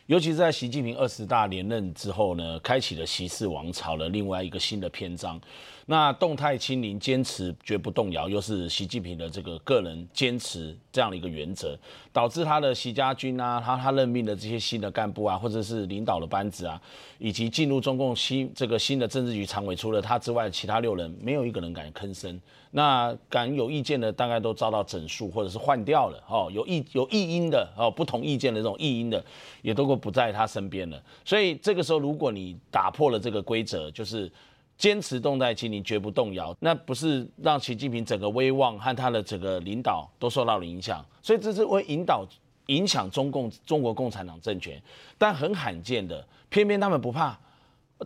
[0.07, 5.41] 尤其是在习近平二十大连任之后呢，开启了习氏王朝的另外一个新的篇章。
[5.87, 11.75] 那动态清零坚持绝不动摇，又是习近平的这个个人坚持这样的一个原则，
[12.13, 16.79] 导致他的习家军啊，他他任命的这些新的干部啊，或者是领导的班子啊，
[17.19, 22.39] 以及进入中共新这个新的政治局常委，除了他之外，其他六人没有一个人敢吭声。
[22.77, 26.21] 那敢有意见的，大概都遭到整肃或者是换掉了。
[26.29, 29.25] 哦，有异有异音的哦，不同意见的这种异音的，
[29.63, 31.01] 也都不在他身边了。
[31.25, 34.29] 所以这个时候，如果你打破了这个规则，就是
[34.77, 41.07] 坚持动态清零，绝不动摇，那不是让习近平整个威望和他的整个领导都受到了影响。
[41.23, 42.27] 所以这是为引导
[42.67, 44.83] 影响中共中国共产党政权，
[45.17, 47.39] 但很罕见的，偏偏他们不怕。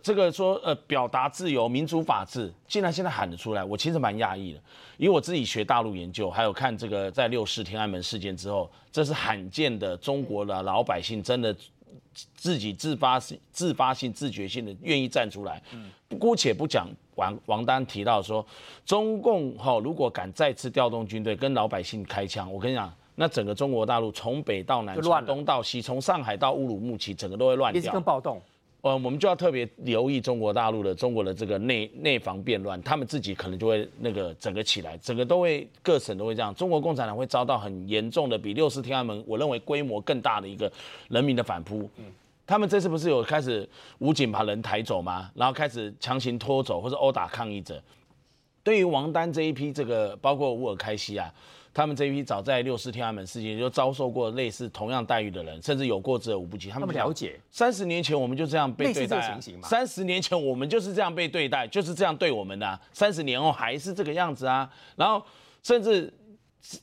[0.03, 4.61] 这个说呃表达自由、民主、法治，竟然现在喊得出来，我其实蛮讶异的。
[4.97, 11.53] 以我自己学大陆研究，还有看这个在六四天安门事件之后，这是罕见的中国的老百姓真的
[12.35, 15.61] 自己自发性、自发性、自觉性的愿意站出来。
[15.73, 18.45] 嗯，姑且不讲王王丹提到说，
[18.85, 28.41] 中共哈如果敢再次调动军队跟老百姓开枪，我跟你讲，那整个中国大陆从北到南、从东到西、从上海到乌鲁木齐，整个都会乱掉，跟暴动。
[28.81, 36.55] 呃，我们就要特别留意中国大陆的中国的这个内内防变乱，他们自己可能就会那个整个起来，整个都会各省都会这样。
[36.55, 40.71] 中国共产党会遭到很严重的，比六四天安门我认为规模更大的一个
[41.09, 41.89] 人民的反扑。
[41.97, 42.05] 嗯，
[42.47, 43.67] 他们这次不是有开始
[43.97, 45.29] 武警把人抬走吗？
[45.35, 47.81] 然后开始强行拖走或者殴打抗议者。
[48.63, 51.33] 对于王丹这一批，这个包括乌尔开西啊。
[51.71, 56.67] 他们这一批早在六四天安门事件就遭受过类似同样待遇的人，甚至有过之而无不及。
[56.67, 59.39] 他们了解，三十年前我们就这样被对待。
[59.61, 62.79] 三十年前我们就是这样被对待，就是这样对我们的。
[62.91, 64.69] 三十年后还是这个样子啊。
[64.95, 65.23] 然后
[65.61, 66.11] 甚至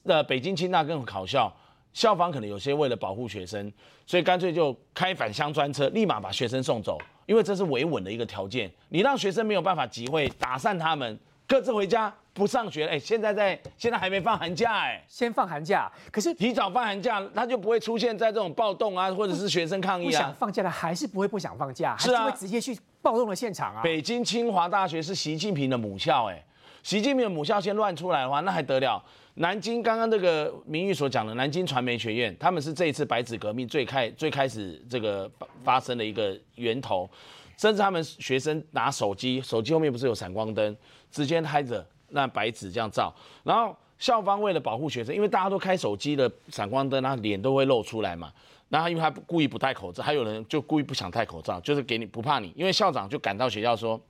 [0.05, 1.53] 呃，北京清大更考校，
[1.93, 3.71] 校方可能有些为了保护学生，
[4.07, 6.97] 所以干脆就开返乡专车，立马把学生送走，
[7.27, 8.71] 因为这是维稳的一个条件。
[8.89, 12.13] 你让学生没有办法集会，打散他们，各自回家。
[12.37, 20.07] 不上学哎，现在在现在还没放寒假哎，先放寒假，可是提早放寒假，他就不会出现在这种暴动啊，或者是学生抗议啊。
[20.09, 23.81] 不想放假的还是不会不想放假，是啊，会直接去暴动的现场啊。
[23.83, 26.45] 北京清华大学是习近平的母校哎，
[26.83, 29.03] 习近平的母校先乱出来的话，那还得了？
[29.37, 35.31] 南京刚刚这个名誉所讲的南京传媒学院，他们是这一次白纸革命最开最开始这个
[35.65, 37.09] 发生的一个源头。
[37.57, 40.77] 甚至他们学生拿手机，手机后面不是有闪光灯，
[41.11, 48.33] 直接拍着那白纸这样照，然后校方为了保护学生，因为大家都开手机的闪光灯，那脸都会露出来嘛。
[48.69, 54.01] 然后因为他故意不戴口罩，还有人就故意不想戴口罩，就是给你不怕你，因为校长就赶到学校说，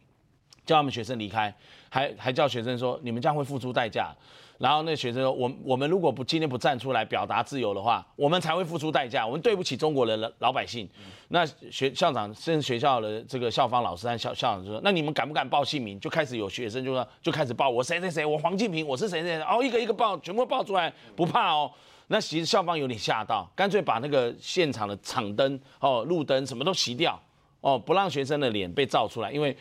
[0.64, 1.54] 叫他们学生离开，
[1.88, 4.14] 还还叫学生说你们将会付出代价。
[4.58, 10.88] 然后那学生说，我我们如果不今天不站出来表达自由的话，我们才会付出代价，我们对不起中国的老百姓。
[11.28, 16.00] 那学校长甚至学校的这个校方老师和校校长就说，那你们敢不敢报姓名？
[16.00, 21.70] 就开始有学生就说就开始报我谁谁谁，我黄敬平，我是谁谁谁，哦一个一个报，全部报出来，不怕哦。
[22.08, 27.20] 那其实校方有点吓到，干脆把那个现场的场灯、哦路灯什么都熄掉，
[27.60, 29.56] 哦不让学生的脸被照出来，因为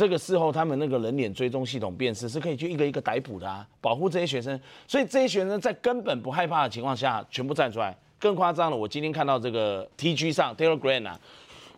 [0.00, 4.58] 这个事后他们那个人脸追踪系统辨识是可以去一个一个逮捕的啊，保护这些学生。
[4.88, 7.94] 所以这些学生在根本不害怕的情况下，全部站出来。
[8.18, 11.20] 更夸张了，我今天看到这个 T G 上 Telegram 啊，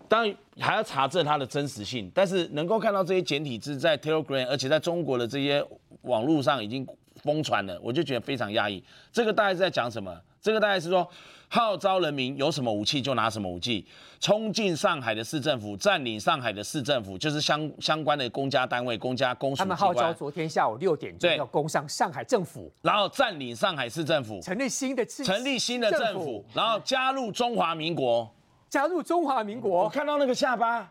[0.06, 5.60] 当然还要查证它的真实性，但是能够看到这些简体字在 Telegram，而且在中国的这些
[6.02, 6.86] 网络上已经。
[7.22, 8.82] 疯传了，我就觉得非常压抑。
[9.12, 10.12] 这个大概是在讲什么？
[10.40, 11.08] 这个大概是说，
[11.54, 13.86] 号召人民有什么武器就拿什么武器，
[14.18, 19.58] 冲进上海的市政府，占领上海的市政府，就是相相关的公家单位、公家公署。
[19.58, 28.34] 他们号召昨天下午六点钟要攻上上海政府，然后占领上海市政府，成立新的成立新的政府，然后加入中华民国，
[28.70, 29.84] 加入中华民国。
[29.84, 30.90] 我看到那个下巴。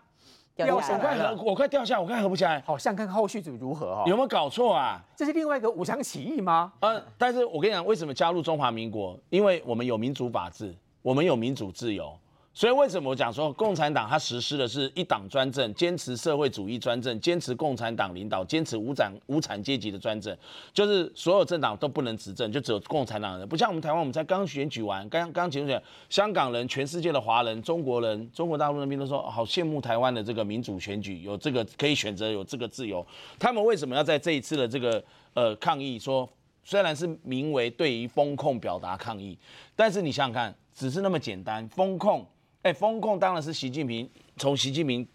[0.56, 2.62] 掉我快合，我快掉下，我快合不起来。
[2.66, 4.04] 好像看后续组如何哦？
[4.06, 5.02] 有没有搞错啊？
[5.16, 6.72] 这是另外一个武昌起义吗？
[6.82, 9.18] 呃，但是我跟你讲，为什么加入中华民国？
[9.30, 12.16] 因为我们有民主法治，我们有民主自由。
[12.54, 20.38] 所以为什么我讲说共产党它实施的是一党专政，坚持社会主义专政，坚持共产党领导，坚持无产无产阶级的专政，
[20.74, 23.47] 就是所有政党都不能执政，就只有共产党人。
[23.47, 33.06] 不像我们台湾，我们才刚选举完，刚刚结束选，香港人、全世界的华人、中国人、中国大陆那边都说好羡慕台湾的这个民主选举，有这个可以选择，有这个自由。
[33.39, 35.02] 他们为什么要在这一次的这个
[35.34, 35.97] 呃抗议？
[35.97, 36.30] 说
[36.66, 39.38] 虽然是名为对于风控表达抗议，
[39.74, 42.28] 但是你想想看，只是那么简单，风控。
[42.64, 44.07] 哎，风控当然是习近平
[44.38, 45.07] 从习近平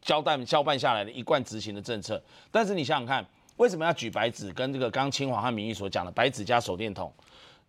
[0.00, 2.22] 交代交办下来的一贯执行的政策。
[2.50, 3.24] 但是你想想看，
[3.56, 4.52] 为什么要举白纸？
[4.52, 7.12] 跟这个刚清华和民意所讲的白纸加手电筒，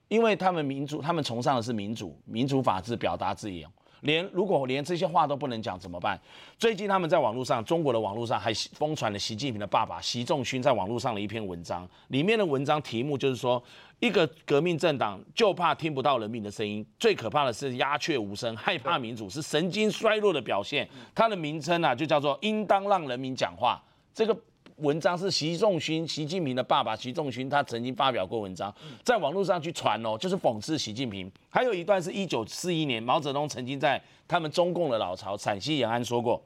[0.07, 3.67] 因为他们民主，他们崇尚的是民主、民主法治、表达自由。
[4.05, 6.19] 连如果连这些话都不能讲怎么办？
[6.57, 13.61] 最近他们在网络上，中国的网络上还疯传了习近平的爸爸习仲勋在网络上的一篇文章，里面的文章题目就是说，
[13.99, 20.87] 一个革命政党就怕听不到人民的声音，最可怕的是鸦雀无声，害怕民主是神经衰弱的表现。
[21.13, 23.83] 它的名称啊，就叫做应当让人民讲话。
[24.13, 24.37] 这个。
[24.78, 28.73] 文章是习仲勋，习近平的爸爸习仲勋，他曾经发表过文章，
[29.03, 31.32] 在网络上去传哦，就是讽刺习近平。
[31.49, 36.43] 还有一段是一九四一年，毛泽东曾经在他们中共的老巢陕西延安说过，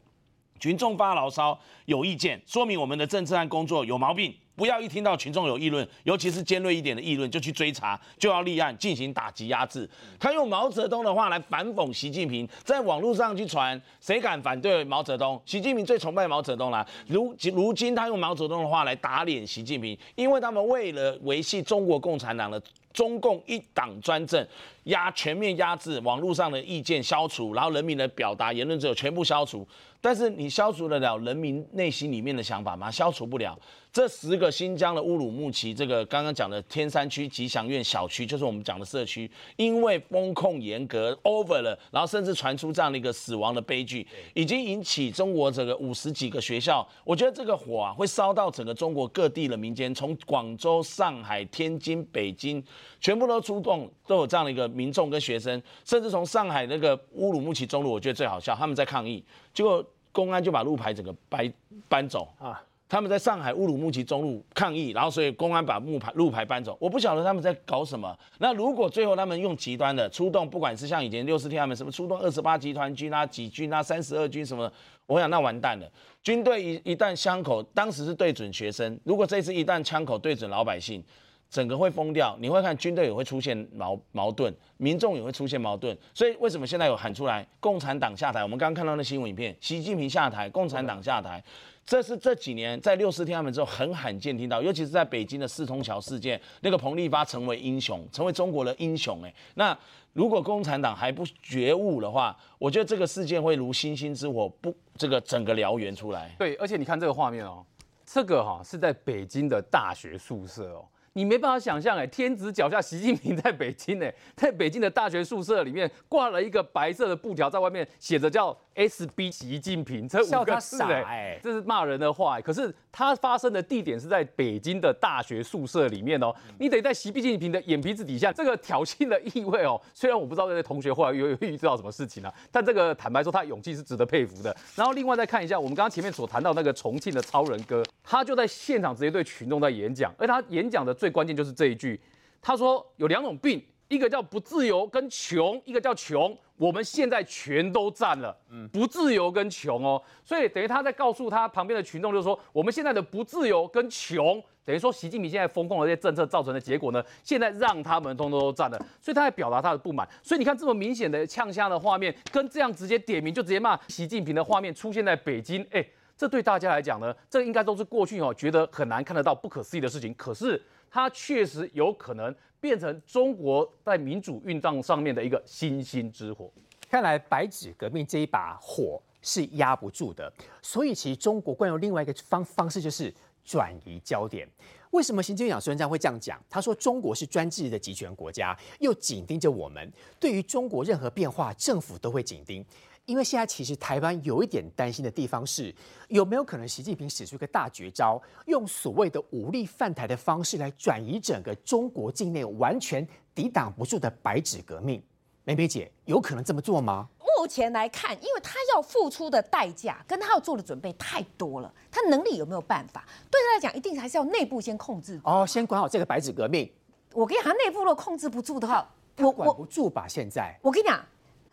[0.59, 4.33] 群众发牢骚有意见，说明我们的政治和工作有毛病。
[4.59, 9.89] 不要一听到群众有议论，尤其是尖锐一点的议论，就去追查，就要立案进行打击压制。
[10.19, 15.41] 他用毛泽东的话来反讽习近平，在网络上去传，谁敢反对毛泽东？
[15.45, 16.85] 习近平最崇拜毛泽东了。
[17.07, 24.45] 如如今他用毛泽东的话来打脸习近平，因为他们为了维系中国共产党的中共一党专政，
[24.89, 29.67] 压全面压制网络上的意见消除，然后人民的表达言论自由全部消除。
[30.01, 32.89] 但是你消除得了人民内心里面的想法吗？
[32.89, 33.57] 消除不了。
[33.91, 46.87] 这十个新疆的乌鲁木齐，这个刚刚讲的天山区吉祥苑小区，就是我们讲的社区，因为风控严格 over 了，然后甚至传出这样的一个死亡的悲剧，已经引起中国这个五十几个学校。
[47.03, 52.63] 我觉得这个火啊，会烧到整个中国各地的民间，从广州、上海、天津、北京，
[52.99, 59.23] 全部都出动，都有这样的一个民众跟学生，甚至从上海那个乌鲁木齐中路，我觉得最好笑，他们在抗议，
[59.53, 61.53] 结果公安就把路牌整个搬
[61.87, 62.61] 搬走啊。
[62.91, 66.75] 他们在上海乌鲁木齐中路抗议，然后所以公安把木牌路牌搬走。
[66.79, 68.17] 我不晓得他们在搞什么。
[68.39, 74.69] 那如果最后他们用极端的出动，不管是像以前六四天他们什么出动二十八集团军啊、几军啊、三十二军什么，
[75.05, 75.87] 我想那完蛋了。
[76.23, 81.03] 军队一一旦枪口当时是对准学生，如果这次一旦枪口对准老百姓，
[81.49, 82.37] 整个会疯掉。
[82.39, 85.97] 你会看军队也会出现矛矛盾，民众也会出现矛盾。
[86.13, 88.43] 所以为什么现在有喊出来共产党下台？
[88.43, 91.43] 我们刚刚看到那新闻影片，习近平下台，共产党下台。
[91.85, 99.23] 这是这几年在六四天安门之后很罕见听到，尤其是在北京的四通桥事件，那个彭立发成为英雄，成为中国的英雄。
[99.23, 99.75] 哎，那
[100.13, 106.29] 如果共产党还不觉悟的话，我觉得这个事件会如星星之火，不这个整个燎原出来。
[106.37, 107.65] 对，而且你看这个画面哦，
[108.05, 110.85] 这个哈是在北京的大学宿舍哦。
[111.13, 122.41] 你没办法想象哎，天子脚下，习近平在北京哎，在北京的大学宿舍里面挂了一个白色的布条，在外面写着叫 SB 习近平这五个字哎这是骂人的话欸。
[122.41, 129.79] 可是它发生的地点是在北京的大学宿舍里面哦，你得在习近平的眼皮子底下，这个挑衅的意味哦。
[129.93, 134.55] 虽然我不知道这些同学后来有有遇到什么事情啊，但这个坦白说，他勇气是值得佩服的。
[134.77, 141.99] 然后另外再看一下，我们刚刚前面所谈到那个重庆的超人哥，他就在现场直接对群众在演讲，而他演讲的最关键就是这一句，
[142.41, 146.37] 他说有两种病，一个叫不自由跟穷，一个叫穷。
[146.59, 148.37] 我们现在全都占了，
[148.69, 160.05] 不自由跟穷哦，所以等于他在告诉他旁边的群众，就是说我们现在的不自由跟穷，等于说习近平现在风控的这些政策造成的结果呢，现在让他们通通都占了，所以他在表达他的不满。
[160.21, 165.81] 所以你看这么明显的呛虾的画面，跟这样直接点名就直接骂习近平的画面出现在北京，哎，
[166.19, 170.61] 这对大家来讲呢，这应该都是过去哦觉得很难看得到、不可思议的事情，可是
[170.91, 176.51] 它确实有可能变成中国在民主运动上面的一个星星之火。
[176.89, 180.29] 看来白纸革命这一把火是压不住的，
[180.61, 183.13] 所以其实中国惯用另外一个方方式就是
[183.45, 184.45] 转移焦点。
[184.91, 186.37] 为什么行政院长孙文章会这样讲？
[186.49, 189.89] 他说中国是专制的集权国家，又紧盯着我们，
[190.19, 192.65] 对于中国任何变化，政府都会紧盯。
[193.09, 195.73] 因为现在其实台湾有一点担心的地方是，
[196.09, 205.01] 有没有可能习近平使出一个大绝招，用所谓的武力犯台的方式来转移整个中国境内完全抵挡不住的白纸革命？
[205.43, 207.09] 梅梅姐，有可能这么做吗？
[207.35, 213.03] 目前来看，因为他要付出的代价跟他要做的准备太多了，他能力有没有办法？
[213.31, 215.19] 对他来讲，一定还是要内部先控制。
[215.23, 216.71] 哦，先管好这个白纸革命。
[217.13, 218.87] 我跟你讲，他内部如果控制不住的话，
[219.17, 220.07] 我管不住吧？
[220.07, 221.03] 现在我跟你讲，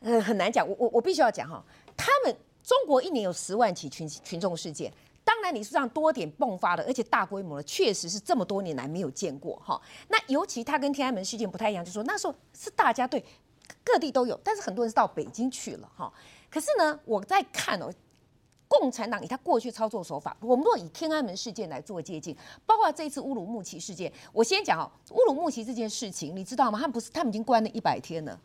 [0.00, 0.66] 呃，很难讲。
[0.68, 1.62] 我我我必须要讲哈，
[1.96, 4.92] 他们中国一年有十万起群群众事件，
[5.24, 9.80] 当然你是让多点迸发的，而且大规模的，确实是这么多年来没有见过哈。
[10.08, 13.24] 那尤其他跟天安门事件不太一样，就是说那时候是大家对。
[13.82, 16.12] 各地都有，但是很多人是到北京去了哈。
[16.50, 17.92] 可是呢，我在看哦，
[18.68, 26.78] 共产党以他过去操作手法，我们若以天安门事件来做借鉴，包括这一次乌鲁木齐事件，我先讲哦，乌鲁木齐这件事情，你知道吗？
[26.78, 28.38] 他们不是他们已经关了一百天了，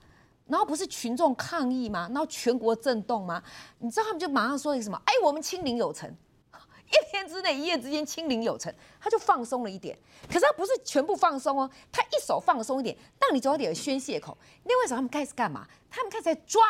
[0.51, 2.09] 然后不是群众抗议吗？
[2.11, 3.41] 然后全国震动吗？
[3.79, 5.01] 你知道他们就马上说一个什么？
[5.05, 6.13] 哎，我们清零有成。
[6.91, 9.97] 一天之内，一夜之间清零有成，他就放松了一点。
[10.27, 14.37] 可是他不是全部放松哦，他一手放松一点，让你总有点宣泄口。
[14.65, 15.65] 另外一手，他们开始干嘛？
[15.89, 16.61] 他们开始在抓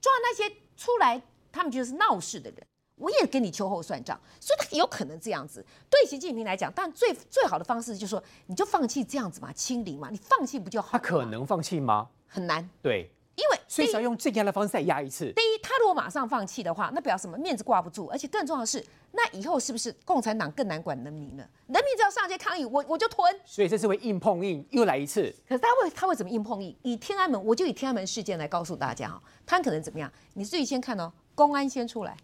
[0.00, 2.64] 抓那些出来，他们觉得是闹事的人。
[2.94, 5.64] 我也跟你秋后算账，所以他有可能这样子。
[5.90, 10.90] 对习近平来讲，但最最好的方式就是说，你就放弃这样子嘛，清零嘛，你放弃不就好？
[10.92, 12.08] 他可能放弃吗？
[12.28, 12.70] 很难。
[12.80, 13.10] 对。
[13.38, 15.26] 因为所以是要用镇压的方式再压一次。
[15.26, 17.38] 第一，他如果马上放弃的话，那表示什么？
[17.38, 21.48] 面子挂不住，而且更重要的是，那以后是不是共产党更难管人民了？
[21.68, 23.32] 人民只要上街抗议，我我就吞。
[23.44, 25.32] 所以这次会硬碰硬，又来一次。
[25.48, 26.76] 可是他会他会怎么硬碰硬？
[26.82, 30.12] 以天安门，我就以天安门事件来告诉大家哈，他可能怎么样？
[30.34, 32.16] 你自己先看哦，公安先出来，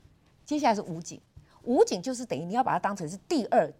[0.44, 1.20] 接下来是武警，
[1.62, 3.72] 武警就是等于你要把它当成是第二，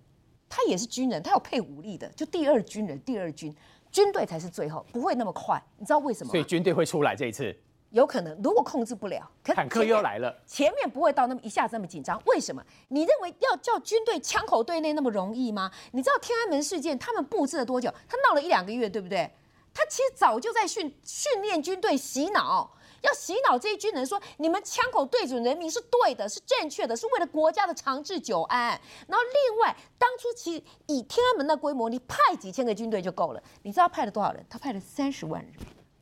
[0.49, 3.53] 他也是军人，他有配武力的，就第二军人，第二军。
[3.95, 5.63] 军队才是最后，不会那么快。
[5.79, 6.31] 你知道为什么？
[6.33, 7.57] 所以军队会出来这一次，
[7.91, 8.37] 有可能。
[8.43, 12.21] 如果控制不了，坦克又来了，前面不会到那么一下子那么紧张。
[12.27, 12.61] 为什么？
[12.89, 15.71] 你认为要叫军队枪口对内那么容易吗？
[15.93, 17.89] 你知道天安门事件他们布置了多久？
[18.09, 19.31] 他闹了一两个月，对不对？
[19.73, 22.69] 他其实早就在训训练军队洗脑。
[23.05, 28.69] 要洗脑这些军人说，你们枪口对准人民是对的，是正确的，是为了国家的长治久安。
[29.07, 33.43] 然后另外，当初其实以天安门的规模，你派几千个军队就够了。
[33.63, 34.45] 你知道派了多少人？
[34.49, 35.53] 他派了三十万人。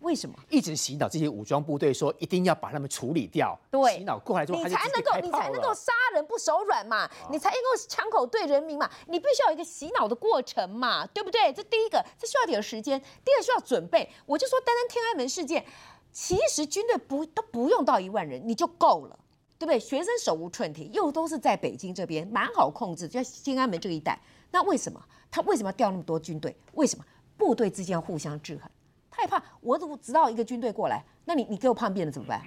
[0.00, 0.34] 为什么？
[0.50, 3.56] 一直洗脑这些武装部队，说一定要把他们处理掉。
[3.70, 8.90] 对，洗脑过来之后，你才能够，你才能够杀人不手软嘛，你才能够枪口对人民嘛。
[9.06, 11.52] 你必须要有一个洗脑的过程嘛，对不对？
[11.52, 13.00] 这第一个，这需要点时间。
[13.24, 14.10] 第二，需要准备。
[14.26, 15.64] 我就说，单单天安门事件。
[16.12, 19.18] 其实军队不都不用到一万人，你就够了，
[19.58, 19.80] 对不对？
[19.80, 24.20] 学生手无寸铁，又都是在北京这边，蛮好控制，就在天安门这一带。
[24.50, 26.54] 那为什么他为什么要调那么多军队？
[26.74, 27.04] 为什么
[27.38, 28.70] 部队之间要互相制衡？
[29.10, 32.42] 他也怕我如果知道一个军队过来，那你你给我叛变了怎么办？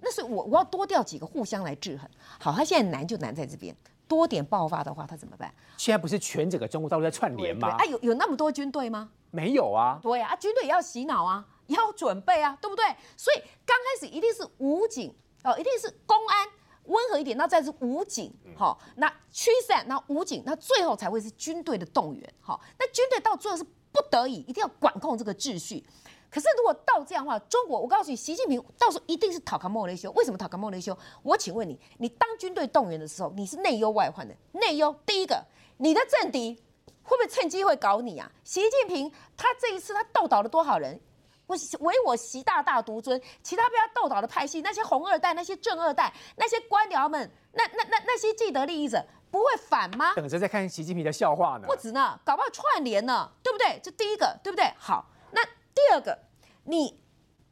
[0.00, 2.08] 那是我我要多调几个互相来制衡。
[2.40, 3.74] 好，他现在难就难在这边，
[4.08, 5.54] 多点爆发的话他怎么办？
[5.76, 7.68] 现在不是全整个中国大陆在串联吗？
[7.68, 9.10] 啊，有有那么多军队吗？
[9.30, 9.98] 没有啊。
[10.02, 11.46] 对啊，军队也要洗脑啊。
[11.66, 12.84] 要准备啊，对不对？
[13.16, 16.48] 所以刚开始一定是武警哦，一定是公安
[16.84, 25.84] 温和一点，那再是武警，好，那驱散，那武警，那最后才会是军队的动员，好，那军队到最后是不得已，一定要管控这个秩序。
[26.30, 30.10] 可是如果到这样的话，中国，我告诉你，习近平到时候一定是讨卡莫雷修。
[30.16, 30.96] 为什么讨卡莫雷修？
[31.22, 34.34] 我请问你，你当军队动员的时候，你是内忧外患的。
[34.52, 35.44] 内忧，第一个，
[35.76, 36.60] 你的政敌
[37.04, 38.28] 会不会趁机会搞你啊？
[38.42, 41.00] 习近平他这一次他斗倒了多少人？
[41.46, 50.14] 我唯我习大大独尊，其他被他斗倒的派系，那些红二代、那些正二代、那些官僚们，那那那那些既得利益者，不会反吗？
[50.14, 51.76] 等着在看习近平的笑话呢不。
[51.76, 53.78] 止呢，搞不好串联呢，对不对？
[53.82, 54.72] 这第一个，对不对？
[54.78, 56.18] 好，那第二个，
[56.64, 57.00] 你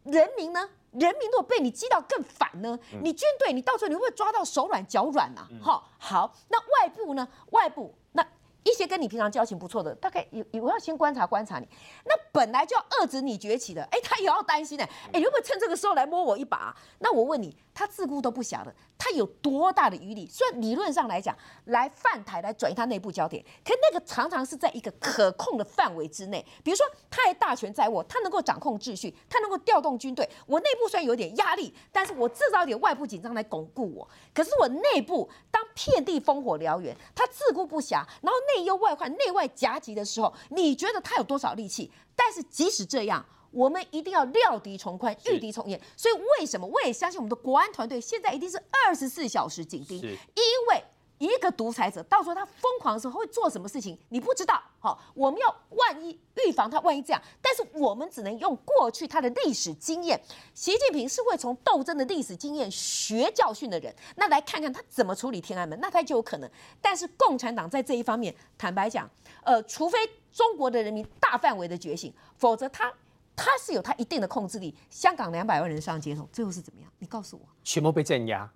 [0.04, 0.68] 人民呢？
[0.92, 2.78] 人民如果被你激到更反呢？
[3.02, 7.26] 你军队，你到时候你会不会抓到手软脚软呐、好、好，那外部呢？
[7.52, 8.22] 外部那
[8.64, 11.68] 一些跟你平常交情不错的，大概有有我要先观察观察你。
[12.04, 20.28] 那本来就要遏制你崛起的，哎，他也要担心的，哎，你会不会趁这个时候来摸我一把、那我问你，他自顾都不暇的，他有多大的余力？
[20.28, 21.36] 虽然理论上来讲，
[21.66, 26.44] 来犯台来转移他内部焦点，可那个常常是在一个可控的范围之内。
[26.62, 30.28] 比如说，他还大权在握，他能够掌控秩序，他能够调动军队。
[30.46, 34.08] 我内部虽然有点压力，但是我制造一点外部紧张来巩固我。
[34.34, 41.90] 可是我内部当遍地烽火燎原，他自顾不暇，然后内忧外患、内外夹击的时候，你觉得他有多少力气？
[42.14, 43.24] 但是即使这样。
[43.54, 45.78] 我们一定要料敌从宽，御敌从严。
[45.94, 50.82] 所以为什么我也相信我们的国安团队现在一定是二十四小时紧盯，因为
[51.26, 54.62] 一个独裁者到时候他疯狂的时候会做什么事情，你不知道。
[54.78, 60.20] 好，我们要万一预防他万一这样，但是我们只能用过去他的历史经验。
[60.54, 66.50] 习近平是会从斗争的历史经验学教训的人，那来看看他怎么处理天安门，那他就有可能。
[66.80, 69.08] 但是共产党在这一方面，坦白讲，
[69.44, 69.98] 呃，除非
[70.32, 72.92] 中国的人民大范围的觉醒，否则他。
[73.34, 74.76] 他是有他一定的控制力。
[74.90, 76.92] 香港两百万人上街头，最后是怎么样？
[76.98, 77.42] 你告诉我。
[77.64, 78.48] 全部被镇压，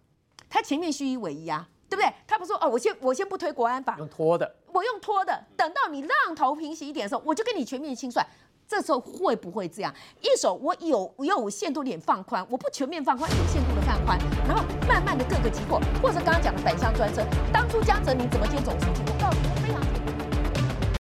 [0.50, 2.12] 他前面虚以委蛇啊，对不对？
[2.36, 4.54] 他不说哦，我先我先不推国安法，用拖的。
[4.70, 8.24] 我用拖的，等到你浪头平息一点的时候，我就跟你全面清算。
[8.68, 9.94] 这时候会不会这样？
[10.20, 19.00] 一手我有我有限度点放宽，我不全面放宽，有限度的放宽，然后慢慢的各个击破，或者刚刚讲的反向专车，当初江泽民怎么接总书记？
[19.06, 19.85] 我告诉你，非常。